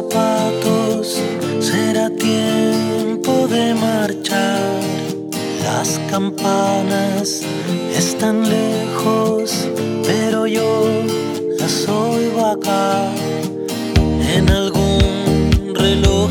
Zapatos, 0.01 1.21
será 1.61 2.09
tiempo 2.11 3.47
de 3.49 3.75
marchar. 3.75 4.81
Las 5.63 6.01
campanas 6.11 7.43
están 7.95 8.49
lejos, 8.49 9.69
pero 10.07 10.47
yo 10.47 10.87
las 11.59 11.87
oigo 11.89 12.47
acá. 12.47 13.09
En 14.37 14.49
algún 14.49 15.75
reloj 15.75 16.31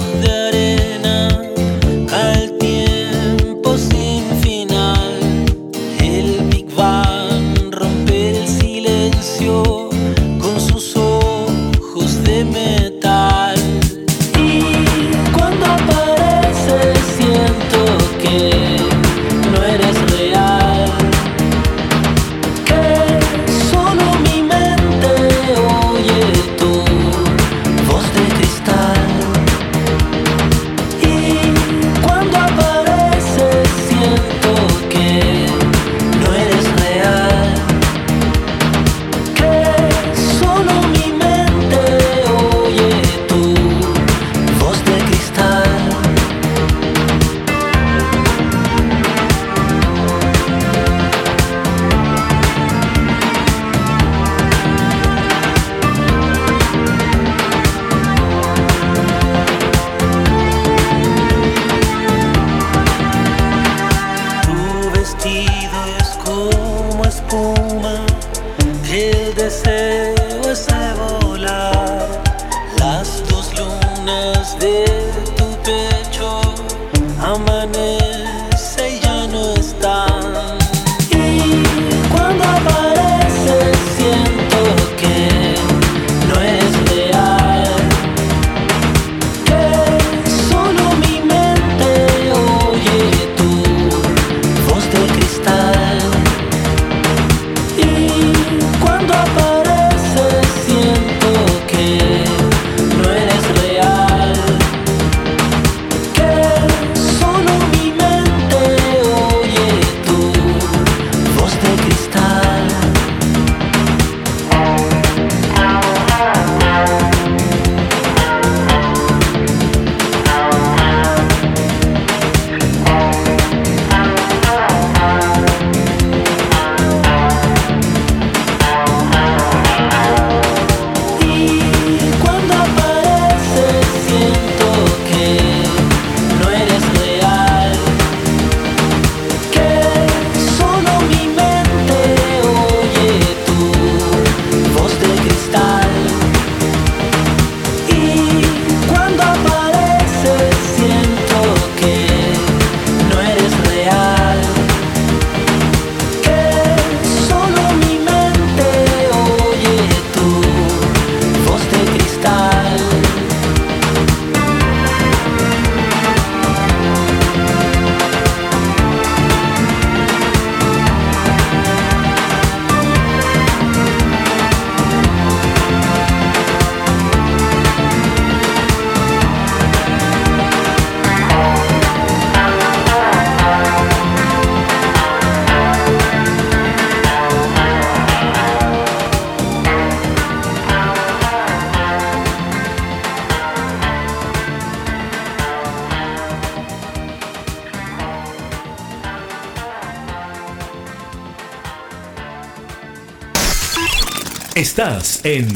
Estás 204.60 205.24
en 205.24 205.48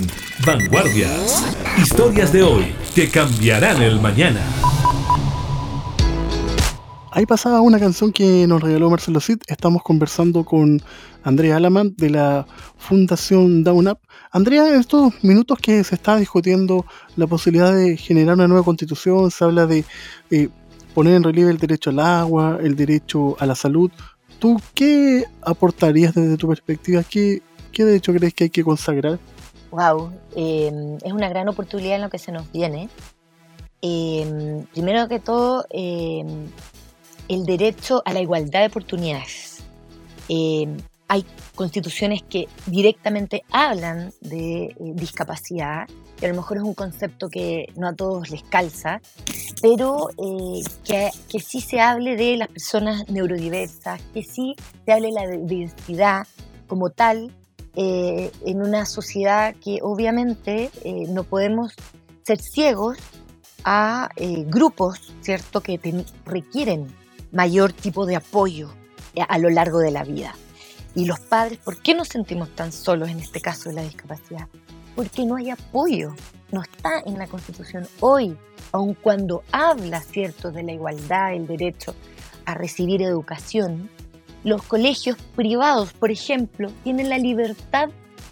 Vanguardias. 0.46 1.44
Historias 1.78 2.32
de 2.32 2.42
hoy 2.42 2.74
que 2.96 3.10
cambiarán 3.10 3.82
el 3.82 4.00
mañana. 4.00 4.40
Ahí 7.12 7.26
pasaba 7.26 7.60
una 7.60 7.82
canción 7.82 8.14
que 8.14 8.48
nos 8.48 8.62
regaló 8.64 8.90
Marcelo 8.90 9.20
Cid. 9.20 9.40
Estamos 9.48 9.84
conversando 9.84 10.46
con 10.46 10.82
Andrea 11.22 11.58
Alaman 11.58 11.94
de 11.98 12.12
la 12.12 12.48
Fundación 12.78 13.66
Down 13.66 13.90
Up. 13.90 14.00
Andrea, 14.32 14.70
en 14.70 14.80
estos 14.80 15.22
minutos 15.22 15.60
que 15.60 15.84
se 15.84 15.96
está 15.96 16.16
discutiendo 16.16 16.86
la 17.18 17.28
posibilidad 17.28 17.76
de 17.76 17.98
generar 17.98 18.36
una 18.36 18.48
nueva 18.48 18.64
constitución, 18.64 19.30
se 19.32 19.44
habla 19.44 19.66
de 19.66 19.84
eh, 20.32 20.48
poner 20.94 21.16
en 21.16 21.24
relieve 21.24 21.52
el 21.52 21.58
derecho 21.58 21.90
al 21.90 22.00
agua, 22.00 22.58
el 22.64 22.78
derecho 22.78 23.36
a 23.38 23.48
la 23.48 23.56
salud. 23.56 23.92
¿Tú 24.40 24.62
qué 24.74 25.26
aportarías 25.42 26.16
desde 26.16 26.38
tu 26.38 26.48
perspectiva? 26.48 27.04
¿Qué, 27.04 27.42
qué 27.74 27.84
derecho 27.84 28.14
crees 28.14 28.34
que 28.34 28.46
hay 28.46 28.50
que 28.50 28.64
consagrar? 28.64 29.20
Wow, 29.72 30.14
eh, 30.36 30.98
es 31.04 31.12
una 31.12 31.28
gran 31.28 31.50
oportunidad 31.50 31.96
en 31.96 32.04
lo 32.04 32.10
que 32.10 32.20
se 32.20 32.32
nos 32.32 32.50
viene. 32.52 32.90
Eh, 33.82 34.64
primero 34.72 35.10
que 35.10 35.20
todo, 35.20 35.66
eh, 35.72 36.24
el 37.28 37.46
derecho 37.46 38.02
a 38.06 38.14
la 38.14 38.22
igualdad 38.22 38.62
de 38.62 38.68
oportunidades. 38.68 39.62
Hay 41.10 41.26
constituciones 41.54 42.24
que 42.24 42.48
directamente 42.66 43.44
hablan 43.52 44.12
de 44.22 44.64
eh, 44.64 44.76
discapacidad, 44.96 45.88
y 46.20 46.26
a 46.26 46.30
lo 46.30 46.36
mejor 46.36 46.58
es 46.58 46.64
un 46.64 46.74
concepto 46.74 47.30
que 47.30 47.68
no 47.76 47.88
a 47.88 47.94
todos 47.94 48.32
les 48.32 48.42
calza, 48.44 49.02
pero 49.62 50.10
eh, 50.12 50.64
que, 50.84 51.12
que 51.30 51.40
sí 51.40 51.62
se 51.62 51.82
hable 51.82 52.16
de 52.16 52.38
las 52.38 52.48
personas 52.48 53.08
neurodiversas, 53.10 54.02
que 54.14 54.24
sí 54.24 54.56
se 54.86 54.92
hable 54.92 55.10
de 55.10 55.14
la 55.14 55.28
diversidad 55.46 56.26
como 56.68 56.90
tal 56.90 57.32
eh, 57.76 58.32
en 58.46 58.62
una 58.62 58.86
sociedad 58.86 59.56
que 59.64 59.80
obviamente 59.82 60.70
eh, 60.84 61.06
no 61.10 61.24
podemos 61.24 61.74
ser 62.24 62.40
ciegos 62.40 62.98
a 63.64 64.10
eh, 64.16 64.46
grupos, 64.48 65.14
¿cierto?, 65.22 65.62
que 65.62 65.78
ten- 65.78 66.06
requieren 66.26 66.88
mayor 67.32 67.74
tipo 67.74 68.06
de 68.06 68.16
apoyo 68.16 68.70
eh, 69.16 69.22
a 69.28 69.38
lo 69.38 69.50
largo 69.50 69.80
de 69.80 69.92
la 69.92 70.04
vida. 70.04 70.36
Y 70.96 71.06
los 71.06 71.20
padres, 71.20 71.58
¿por 71.58 71.82
qué 71.82 71.96
nos 71.96 72.10
sentimos 72.10 72.50
tan 72.56 72.72
solos 72.72 73.10
en 73.10 73.20
este 73.20 73.42
caso 73.42 73.70
de 73.70 73.76
la 73.76 73.82
discapacidad? 73.84 74.48
Porque 74.96 75.26
no 75.26 75.36
hay 75.38 75.50
apoyo, 75.50 76.14
no 76.52 76.62
está 76.62 77.02
en 77.06 77.18
la 77.18 77.26
Constitución 77.26 77.88
hoy, 78.00 78.38
aun 78.72 78.94
cuando 78.94 79.44
habla, 79.52 80.02
¿cierto?, 80.02 80.52
de 80.52 80.62
la 80.62 80.74
igualdad, 80.74 81.34
el 81.34 81.48
derecho 81.48 81.96
a 82.46 82.54
recibir 82.54 83.02
educación, 83.02 83.90
los 84.44 84.62
colegios 84.64 85.18
privados, 85.36 85.94
por 85.94 86.12
ejemplo, 86.12 86.72
tienen 86.84 87.10
la 87.10 87.18
libertad 87.18 87.90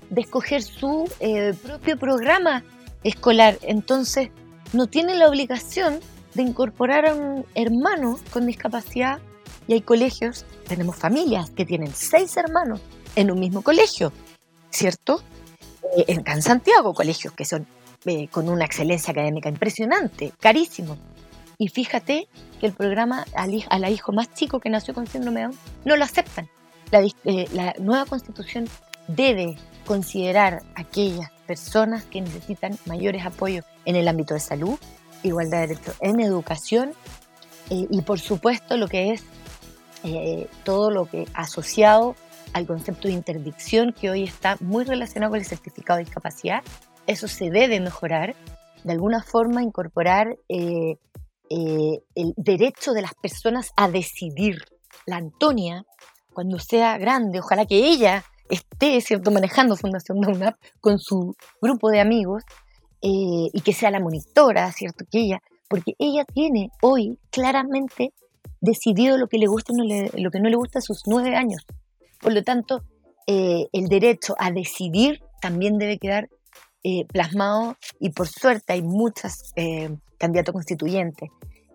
de 0.09 0.21
escoger 0.21 0.61
su 0.61 1.09
eh, 1.19 1.53
propio 1.63 1.97
programa 1.97 2.63
escolar. 3.03 3.57
Entonces, 3.61 4.29
no 4.73 4.87
tienen 4.87 5.19
la 5.19 5.27
obligación 5.27 5.99
de 6.33 6.43
incorporar 6.43 7.07
a 7.07 7.15
un 7.15 7.45
hermano 7.55 8.19
con 8.31 8.45
discapacidad. 8.45 9.19
Y 9.67 9.73
hay 9.73 9.81
colegios, 9.81 10.45
tenemos 10.67 10.95
familias 10.95 11.49
que 11.51 11.65
tienen 11.65 11.93
seis 11.93 12.35
hermanos 12.35 12.81
en 13.15 13.31
un 13.31 13.39
mismo 13.39 13.61
colegio, 13.61 14.11
¿cierto? 14.69 15.21
Eh, 15.97 16.05
en 16.07 16.23
en 16.25 16.41
Santiago, 16.41 16.93
colegios 16.93 17.33
que 17.33 17.45
son 17.45 17.67
eh, 18.05 18.27
con 18.29 18.49
una 18.49 18.65
excelencia 18.65 19.11
académica 19.11 19.47
impresionante, 19.47 20.33
carísimos. 20.39 20.97
Y 21.61 21.67
fíjate 21.67 22.27
que 22.59 22.65
el 22.65 22.73
programa 22.73 23.23
al, 23.35 23.63
a 23.69 23.77
la 23.77 23.91
hijo 23.91 24.11
más 24.11 24.33
chico 24.33 24.59
que 24.59 24.71
nació 24.71 24.95
con 24.95 25.05
síndrome 25.05 25.41
de 25.41 25.45
Down 25.45 25.57
no 25.85 25.95
lo 25.95 26.03
aceptan. 26.03 26.49
Eh, 26.91 27.47
la 27.53 27.75
nueva 27.77 28.07
constitución 28.07 28.67
debe 29.07 29.59
considerar 29.85 30.63
aquellas 30.73 31.29
personas 31.45 32.03
que 32.05 32.19
necesitan 32.19 32.79
mayores 32.87 33.27
apoyos 33.27 33.63
en 33.85 33.95
el 33.95 34.07
ámbito 34.07 34.33
de 34.33 34.39
salud, 34.39 34.79
igualdad 35.21 35.59
de 35.59 35.67
derechos 35.67 35.95
en 36.01 36.19
educación 36.19 36.93
eh, 37.69 37.85
y 37.91 38.01
por 38.01 38.19
supuesto 38.19 38.75
lo 38.75 38.87
que 38.87 39.11
es 39.11 39.23
eh, 40.03 40.49
todo 40.63 40.89
lo 40.89 41.05
que 41.05 41.27
asociado 41.35 42.15
al 42.53 42.65
concepto 42.65 43.07
de 43.07 43.13
interdicción 43.13 43.93
que 43.93 44.09
hoy 44.09 44.23
está 44.23 44.57
muy 44.61 44.83
relacionado 44.83 45.29
con 45.29 45.39
el 45.39 45.45
certificado 45.45 45.99
de 45.99 46.05
discapacidad. 46.05 46.63
Eso 47.05 47.27
se 47.27 47.51
debe 47.51 47.79
mejorar, 47.79 48.35
de 48.83 48.93
alguna 48.93 49.21
forma 49.21 49.61
incorporar 49.61 50.39
eh, 50.49 50.97
eh, 51.53 52.01
el 52.15 52.33
derecho 52.37 52.93
de 52.93 53.01
las 53.01 53.13
personas 53.13 53.71
a 53.75 53.89
decidir. 53.89 54.63
La 55.05 55.17
Antonia, 55.17 55.83
cuando 56.33 56.59
sea 56.59 56.97
grande, 56.97 57.39
ojalá 57.39 57.65
que 57.65 57.75
ella 57.75 58.23
esté 58.49 59.01
cierto 59.01 59.31
manejando 59.31 59.75
Fundación 59.75 60.21
Down 60.21 60.55
con 60.79 60.97
su 60.99 61.35
grupo 61.61 61.89
de 61.89 61.99
amigos 61.99 62.43
eh, 63.01 63.49
y 63.51 63.61
que 63.61 63.73
sea 63.73 63.91
la 63.91 63.99
monitora, 63.99 64.71
cierto 64.71 65.03
que 65.11 65.19
ella, 65.19 65.41
porque 65.67 65.93
ella 65.99 66.23
tiene 66.23 66.69
hoy 66.81 67.19
claramente 67.31 68.13
decidido 68.61 69.17
lo 69.17 69.27
que 69.27 69.37
le 69.37 69.47
gusta 69.47 69.73
y 69.73 69.75
no 69.75 70.09
lo 70.13 70.31
que 70.31 70.39
no 70.39 70.49
le 70.49 70.55
gusta 70.55 70.79
a 70.79 70.81
sus 70.81 71.01
nueve 71.05 71.35
años. 71.35 71.65
Por 72.21 72.33
lo 72.33 72.43
tanto, 72.43 72.83
eh, 73.27 73.67
el 73.73 73.87
derecho 73.87 74.35
a 74.37 74.51
decidir 74.51 75.21
también 75.41 75.77
debe 75.77 75.97
quedar 75.97 76.29
eh, 76.83 77.05
plasmado 77.07 77.75
y 77.99 78.11
por 78.11 78.27
suerte 78.27 78.73
hay 78.73 78.83
muchas 78.83 79.51
candidatos 80.21 80.53
constituyentes 80.53 81.29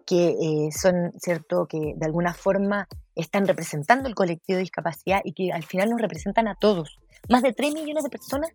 que 0.07 0.29
eh, 0.29 0.69
son, 0.71 1.13
¿cierto?, 1.19 1.67
que 1.69 1.79
de 1.97 2.07
alguna 2.07 2.33
forma 2.33 2.87
están 3.17 3.47
representando 3.47 4.09
el 4.09 4.15
colectivo 4.15 4.57
de 4.57 4.63
discapacidad 4.63 5.21
y 5.25 5.33
que 5.33 5.53
al 5.53 5.65
final 5.65 5.91
nos 5.91 6.01
representan 6.01 6.47
a 6.49 6.55
todos. 6.55 6.97
Más 7.29 7.43
de 7.43 7.53
3 7.53 7.75
millones 7.75 8.05
de 8.05 8.11
personas 8.11 8.51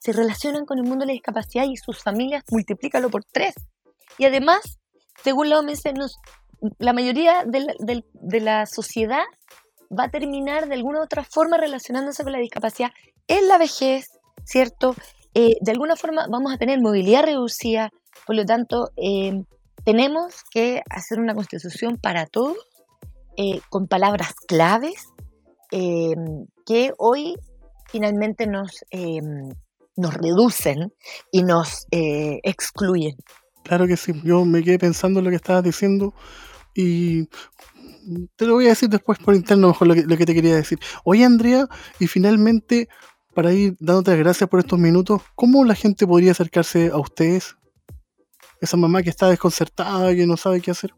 se 0.00 0.12
relacionan 0.12 0.64
con 0.66 0.78
el 0.78 0.84
mundo 0.84 1.00
de 1.04 1.06
la 1.08 1.12
discapacidad 1.12 1.64
y 1.66 1.76
sus 1.76 2.02
familias 2.02 2.42
multiplícalo 2.50 3.10
por 3.10 3.22
3. 3.24 3.54
Y 4.18 4.24
además, 4.24 4.60
según 5.22 5.48
la 5.50 5.58
OMS, 5.60 5.92
nos- 5.94 6.18
la 6.78 6.92
mayoría 6.92 7.44
de 7.46 7.60
la, 7.60 7.74
del- 7.78 8.04
de 8.14 8.40
la 8.40 8.66
sociedad 8.66 9.22
va 9.96 10.04
a 10.04 10.10
terminar 10.10 10.66
de 10.68 10.74
alguna 10.74 10.98
u 10.98 11.02
otra 11.04 11.22
forma 11.22 11.56
relacionándose 11.58 12.24
con 12.24 12.32
la 12.32 12.38
discapacidad 12.40 12.90
en 13.28 13.46
la 13.46 13.56
vejez, 13.58 14.06
¿cierto? 14.44 14.96
Eh, 15.34 15.56
de 15.60 15.70
alguna 15.70 15.94
forma 15.94 16.26
vamos 16.28 16.52
a 16.52 16.58
tener 16.58 16.80
movilidad 16.80 17.22
reducida, 17.24 17.90
por 18.26 18.36
lo 18.36 18.44
tanto, 18.44 18.90
eh, 18.96 19.42
tenemos 19.84 20.44
que 20.50 20.82
hacer 20.90 21.20
una 21.20 21.34
constitución 21.34 21.96
para 21.96 22.26
todos, 22.26 22.56
eh, 23.36 23.60
con 23.70 23.86
palabras 23.86 24.34
claves, 24.46 25.08
eh, 25.70 26.14
que 26.66 26.92
hoy 26.98 27.36
finalmente 27.90 28.46
nos, 28.46 28.84
nos 29.96 30.14
reducen 30.14 30.92
y 31.30 31.42
nos 31.42 31.86
excluyen. 31.90 33.16
Claro 33.64 33.86
que 33.86 33.96
sí, 33.96 34.12
yo 34.24 34.44
me 34.44 34.62
quedé 34.62 34.78
pensando 34.78 35.20
en 35.20 35.24
lo 35.24 35.30
que 35.30 35.36
estabas 35.36 35.64
diciendo 35.64 36.12
y 36.74 37.28
te 38.36 38.46
lo 38.46 38.54
voy 38.54 38.66
a 38.66 38.70
decir 38.70 38.88
después 38.88 39.18
por 39.18 39.34
interno 39.34 39.68
mejor 39.68 39.88
lo 39.88 39.94
que, 39.94 40.02
lo 40.02 40.16
que 40.16 40.26
te 40.26 40.34
quería 40.34 40.56
decir. 40.56 40.78
Oye 41.04 41.24
Andrea, 41.24 41.66
y 41.98 42.06
finalmente, 42.06 42.88
para 43.34 43.52
ir 43.52 43.76
dándote 43.80 44.12
las 44.12 44.20
gracias 44.20 44.48
por 44.48 44.60
estos 44.60 44.78
minutos, 44.78 45.22
¿cómo 45.34 45.64
la 45.64 45.74
gente 45.74 46.06
podría 46.06 46.32
acercarse 46.32 46.90
a 46.92 46.98
ustedes? 46.98 47.56
Esa 48.60 48.76
mamá 48.76 49.02
que 49.02 49.10
está 49.10 49.28
desconcertada, 49.28 50.14
que 50.14 50.26
no 50.26 50.36
sabe 50.36 50.60
qué 50.60 50.70
hacer. 50.72 50.90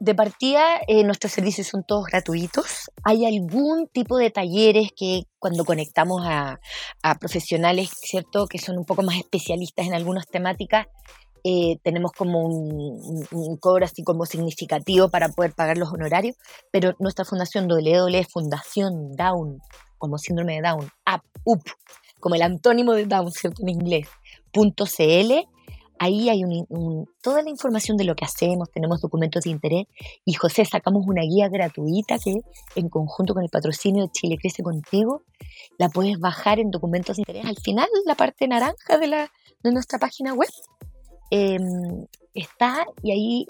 De 0.00 0.14
partida, 0.14 0.78
eh, 0.86 1.02
nuestros 1.02 1.32
servicios 1.32 1.66
son 1.66 1.82
todos 1.86 2.04
gratuitos. 2.06 2.88
Hay 3.02 3.26
algún 3.26 3.88
tipo 3.88 4.16
de 4.16 4.30
talleres 4.30 4.90
que 4.96 5.22
cuando 5.40 5.64
conectamos 5.64 6.22
a, 6.24 6.60
a 7.02 7.14
profesionales, 7.16 7.90
¿cierto?, 8.00 8.46
que 8.46 8.58
son 8.58 8.78
un 8.78 8.84
poco 8.84 9.02
más 9.02 9.16
especialistas 9.16 9.86
en 9.86 9.94
algunas 9.94 10.28
temáticas, 10.28 10.86
eh, 11.42 11.78
tenemos 11.82 12.12
como 12.12 12.42
un, 12.44 13.26
un- 13.32 13.56
cobro 13.58 13.84
así 13.84 14.02
como 14.04 14.24
significativo 14.24 15.08
para 15.08 15.28
poder 15.30 15.52
pagar 15.52 15.78
los 15.78 15.92
honorarios, 15.92 16.36
pero 16.70 16.92
nuestra 17.00 17.24
fundación 17.24 17.66
WW 17.66 18.22
Fundación 18.32 19.12
Down, 19.16 19.58
como 19.98 20.18
síndrome 20.18 20.54
de 20.56 20.62
Down, 20.62 20.84
up, 21.12 21.22
up, 21.44 21.62
como 22.20 22.36
el 22.36 22.42
antónimo 22.42 22.92
de 22.92 23.06
Down, 23.06 23.32
¿cierto?, 23.32 23.62
en 23.62 23.68
inglés, 23.70 24.08
punto 24.52 24.84
.cl, 24.86 25.44
ahí 25.98 26.28
hay 26.28 26.44
un- 26.44 26.66
un- 26.68 27.06
toda 27.22 27.42
la 27.42 27.50
información 27.50 27.96
de 27.96 28.04
lo 28.04 28.14
que 28.14 28.24
hacemos, 28.24 28.70
tenemos 28.70 29.00
documentos 29.00 29.44
de 29.44 29.50
interés 29.50 29.86
y 30.24 30.34
José, 30.34 30.64
sacamos 30.64 31.04
una 31.06 31.22
guía 31.22 31.48
gratuita 31.48 32.18
que 32.18 32.34
en 32.76 32.88
conjunto 32.88 33.34
con 33.34 33.42
el 33.42 33.50
patrocinio 33.50 34.04
de 34.04 34.10
Chile 34.12 34.36
Crece 34.40 34.62
Contigo, 34.62 35.22
la 35.78 35.88
puedes 35.88 36.18
bajar 36.18 36.58
en 36.60 36.70
documentos 36.70 37.16
de 37.16 37.22
interés. 37.22 37.44
Al 37.46 37.56
final, 37.56 37.88
la 38.06 38.14
parte 38.14 38.46
naranja 38.48 38.98
de, 38.98 39.06
la, 39.06 39.30
de 39.62 39.72
nuestra 39.72 39.98
página 39.98 40.34
web 40.34 40.48
eh, 41.30 41.58
está 42.34 42.86
y 43.02 43.12
ahí 43.12 43.46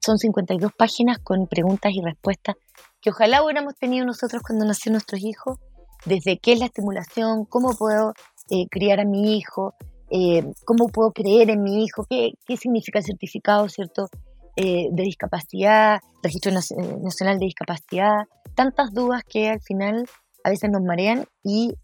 son 0.00 0.18
52 0.18 0.72
páginas 0.72 1.18
con 1.18 1.46
preguntas 1.46 1.92
y 1.94 2.00
respuestas 2.00 2.56
que 3.00 3.10
ojalá 3.10 3.42
hubiéramos 3.44 3.74
tenido 3.76 4.04
nosotros 4.06 4.42
cuando 4.42 4.64
nacieron 4.64 4.94
nuestros 4.94 5.22
hijos, 5.22 5.58
desde 6.06 6.38
qué 6.38 6.52
es 6.54 6.58
la 6.58 6.66
estimulación, 6.66 7.44
cómo 7.44 7.74
puedo 7.76 8.12
eh, 8.50 8.66
criar 8.70 9.00
a 9.00 9.04
mi 9.04 9.36
hijo, 9.36 9.74
eh, 10.10 10.44
cómo 10.64 10.88
puedo 10.88 11.12
creer 11.12 11.50
en 11.50 11.62
mi 11.62 11.84
hijo, 11.84 12.04
qué, 12.08 12.32
significa 12.56 12.98
el 12.98 13.04
certificado, 13.04 13.68
¿cierto? 13.68 14.08
Eh, 14.56 14.88
de 14.90 15.02
discapacidad, 15.04 16.00
registro 16.22 16.50
eh, 16.50 16.56
nacional 17.00 17.38
de 17.38 17.44
discapacidad, 17.46 18.24
tantas 18.56 18.92
dudas 18.92 19.22
que 19.24 19.48
al 19.48 19.60
final 19.60 20.08
a 20.42 20.50
veces 20.50 20.68
nos 20.70 20.82
marean 20.82 21.26
y 21.44 21.74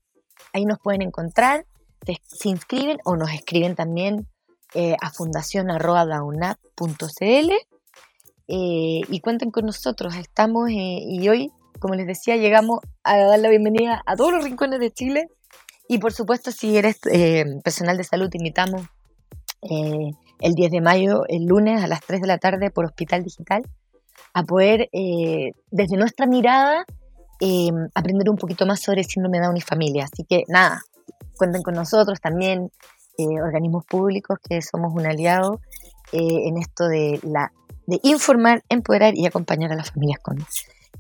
ahí 0.53 0.64
nos 0.64 0.81
pueden 0.81 1.03
encontrar 1.03 1.66
se, 2.05 2.49
inscriben 2.49 2.99
o 3.05 3.14
nos 3.16 3.33
escriben 3.33 3.74
también 3.74 4.29
a 5.01 5.11
fundación.daunap.cl 5.11 7.53
y 8.47 9.20
cuenten 9.20 9.51
con 9.51 9.66
nosotros. 9.66 10.14
Estamos 10.14 10.70
y 10.70 11.29
hoy, 11.29 11.51
como 11.81 11.95
les 11.95 12.07
decía, 12.07 12.37
llegamos 12.37 12.79
a 13.03 13.16
dar 13.16 13.41
la 13.41 13.49
bienvenida 13.49 14.03
a 14.07 14.14
todos 14.14 14.33
los 14.33 14.45
rincones 14.45 14.79
de 14.79 14.93
Chile. 14.93 15.29
Y 15.89 15.99
por 15.99 16.12
supuesto, 16.12 16.51
si 16.51 16.76
eres 16.76 16.99
eh, 17.11 17.45
personal 17.62 17.97
de 17.97 18.05
salud, 18.05 18.28
te 18.28 18.39
invitamos 18.39 18.82
eh, 19.62 20.11
el 20.41 20.55
10 20.55 20.70
de 20.70 20.80
mayo, 20.80 21.22
el 21.28 21.45
lunes 21.45 21.82
a 21.82 21.87
las 21.87 22.01
3 22.01 22.20
de 22.20 22.26
la 22.26 22.39
tarde 22.39 22.70
por 22.70 22.84
Hospital 22.84 23.22
Digital, 23.22 23.62
a 24.34 24.43
poder, 24.43 24.89
eh, 24.93 25.53
desde 25.70 25.97
nuestra 25.97 26.26
mirada, 26.26 26.84
eh, 27.41 27.70
aprender 27.95 28.28
un 28.28 28.37
poquito 28.37 28.66
más 28.66 28.80
sobre 28.80 29.05
síndrome 29.05 29.39
de 29.39 29.45
Down 29.45 29.57
y 29.57 29.61
familia. 29.61 30.05
Así 30.05 30.24
que 30.24 30.43
nada, 30.49 30.80
cuenten 31.37 31.62
con 31.62 31.74
nosotros 31.74 32.20
también, 32.20 32.70
eh, 33.18 33.41
organismos 33.43 33.84
públicos, 33.87 34.39
que 34.47 34.61
somos 34.61 34.93
un 34.95 35.07
aliado 35.07 35.61
en 36.12 36.57
esto 36.57 36.87
de, 36.87 37.18
la, 37.24 37.51
de 37.87 37.99
informar, 38.05 38.62
empoderar 38.68 39.14
y 39.16 39.26
acompañar 39.26 39.72
a 39.72 39.74
las 39.74 39.91
familias 39.91 40.20
con 40.20 40.39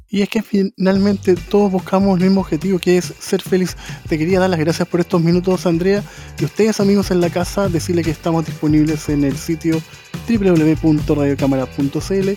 Y 0.08 0.22
es 0.22 0.28
que 0.28 0.40
finalmente 0.42 1.34
todos 1.34 1.72
buscamos 1.72 2.18
el 2.18 2.26
mismo 2.26 2.42
objetivo 2.42 2.78
que 2.78 2.98
es 2.98 3.12
ser 3.18 3.42
feliz. 3.42 3.76
Te 4.08 4.16
quería 4.16 4.38
dar 4.38 4.50
las 4.50 4.60
gracias 4.60 4.86
por 4.86 5.00
estos 5.00 5.20
minutos, 5.20 5.66
Andrea. 5.66 6.04
Y 6.38 6.44
ustedes, 6.44 6.78
amigos 6.78 7.10
en 7.10 7.20
la 7.20 7.28
casa, 7.28 7.68
decirle 7.68 8.04
que 8.04 8.12
estamos 8.12 8.46
disponibles 8.46 9.08
en 9.08 9.24
el 9.24 9.36
sitio 9.36 9.82
www.radiocámara.cl 10.28 12.28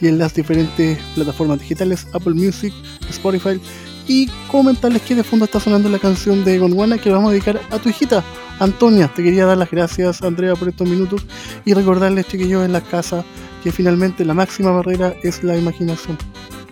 y 0.00 0.08
en 0.08 0.18
las 0.18 0.34
diferentes 0.34 0.98
plataformas 1.14 1.60
digitales, 1.60 2.06
Apple 2.12 2.34
Music, 2.34 2.72
Spotify. 3.10 3.60
Y 4.06 4.28
comentarles 4.48 5.02
que 5.02 5.16
de 5.16 5.24
fondo 5.24 5.46
está 5.46 5.58
sonando 5.58 5.88
la 5.88 5.98
canción 5.98 6.44
de 6.44 6.60
Gondwana 6.60 6.96
que 6.96 7.10
vamos 7.10 7.30
a 7.30 7.32
dedicar 7.32 7.60
a 7.70 7.80
tu 7.80 7.88
hijita, 7.88 8.22
Antonia. 8.60 9.12
Te 9.12 9.24
quería 9.24 9.46
dar 9.46 9.58
las 9.58 9.68
gracias, 9.68 10.22
Andrea, 10.22 10.54
por 10.54 10.68
estos 10.68 10.88
minutos 10.88 11.26
y 11.64 11.74
recordarles, 11.74 12.28
chiquillos, 12.28 12.64
en 12.64 12.72
la 12.72 12.82
casa 12.82 13.24
que 13.64 13.72
finalmente 13.72 14.24
la 14.24 14.34
máxima 14.34 14.70
barrera 14.70 15.12
es 15.24 15.42
la 15.42 15.56
imaginación 15.56 16.16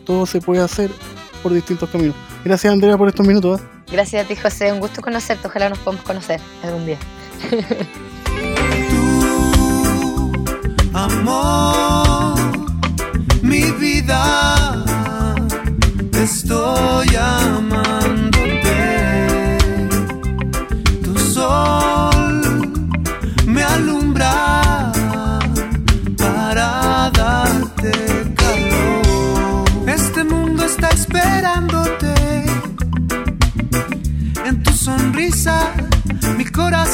todo 0.05 0.27
se 0.27 0.41
puede 0.41 0.63
hacer 0.63 0.91
por 1.43 1.53
distintos 1.53 1.89
caminos. 1.91 2.15
Gracias 2.45 2.73
Andrea 2.73 2.97
por 2.97 3.09
estos 3.09 3.27
minutos. 3.27 3.61
¿eh? 3.61 3.65
Gracias 3.91 4.25
a 4.25 4.29
ti, 4.29 4.37
José. 4.37 4.73
Un 4.73 4.81
gusto 4.81 5.03
conocerte. 5.03 5.47
Ojalá 5.47 5.69
nos 5.69 5.79
podamos 5.79 6.05
conocer 6.05 6.41
algún 6.63 6.87
día. 6.87 6.99
amor, 10.95 12.37
mi 13.43 13.71
vida, 13.73 14.85
estoy 16.13 17.15
amándote. 17.17 17.94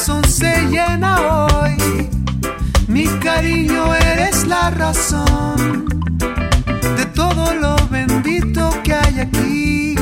Corazón 0.01 0.25
se 0.25 0.67
llena 0.71 1.21
hoy. 1.21 2.09
Mi 2.89 3.07
cariño 3.23 3.95
eres 3.95 4.47
la 4.47 4.71
razón 4.71 5.85
de 6.97 7.05
todo 7.15 7.55
lo 7.55 7.77
bendito 7.89 8.71
que 8.83 8.95
hay 8.95 9.21
aquí. 9.21 9.95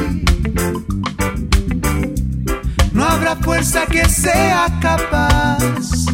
No 2.92 3.04
habrá 3.04 3.34
fuerza 3.36 3.86
que 3.86 4.04
sea 4.08 4.68
capaz. 4.80 6.06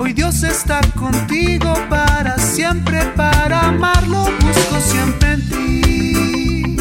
Hoy 0.00 0.12
Dios 0.12 0.42
está 0.42 0.80
contigo 0.98 1.74
para 1.88 2.36
siempre, 2.38 3.04
para 3.14 3.68
amarlo. 3.68 4.24
Busco 4.40 4.80
siempre 4.80 5.34
en 5.34 5.48
ti, 5.50 6.76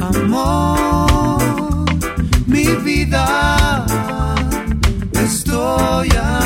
amor, 0.00 1.84
mi 2.46 2.66
vida. 2.84 3.59
Estoy 5.60 6.08
amándote. 6.16 6.39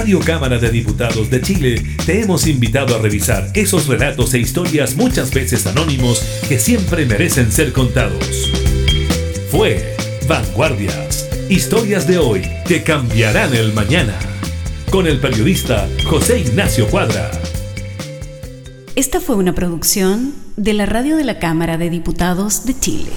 Radio 0.00 0.20
Cámara 0.20 0.58
de 0.58 0.70
Diputados 0.70 1.28
de 1.28 1.42
Chile 1.42 1.82
te 2.06 2.22
hemos 2.22 2.46
invitado 2.46 2.96
a 2.96 2.98
revisar 2.98 3.50
esos 3.52 3.86
relatos 3.86 4.32
e 4.32 4.38
historias 4.38 4.96
muchas 4.96 5.30
veces 5.30 5.66
anónimos 5.66 6.20
que 6.48 6.58
siempre 6.58 7.04
merecen 7.04 7.52
ser 7.52 7.74
contados. 7.74 8.50
Fue 9.50 9.94
Vanguardias, 10.26 11.28
historias 11.50 12.06
de 12.06 12.16
hoy 12.16 12.40
que 12.66 12.82
cambiarán 12.82 13.54
el 13.54 13.74
mañana. 13.74 14.18
Con 14.90 15.06
el 15.06 15.20
periodista 15.20 15.86
José 16.08 16.38
Ignacio 16.38 16.88
Cuadra. 16.88 17.30
Esta 18.96 19.20
fue 19.20 19.36
una 19.36 19.54
producción 19.54 20.32
de 20.56 20.72
la 20.72 20.86
Radio 20.86 21.18
de 21.18 21.24
la 21.24 21.38
Cámara 21.38 21.76
de 21.76 21.90
Diputados 21.90 22.64
de 22.64 22.80
Chile. 22.80 23.10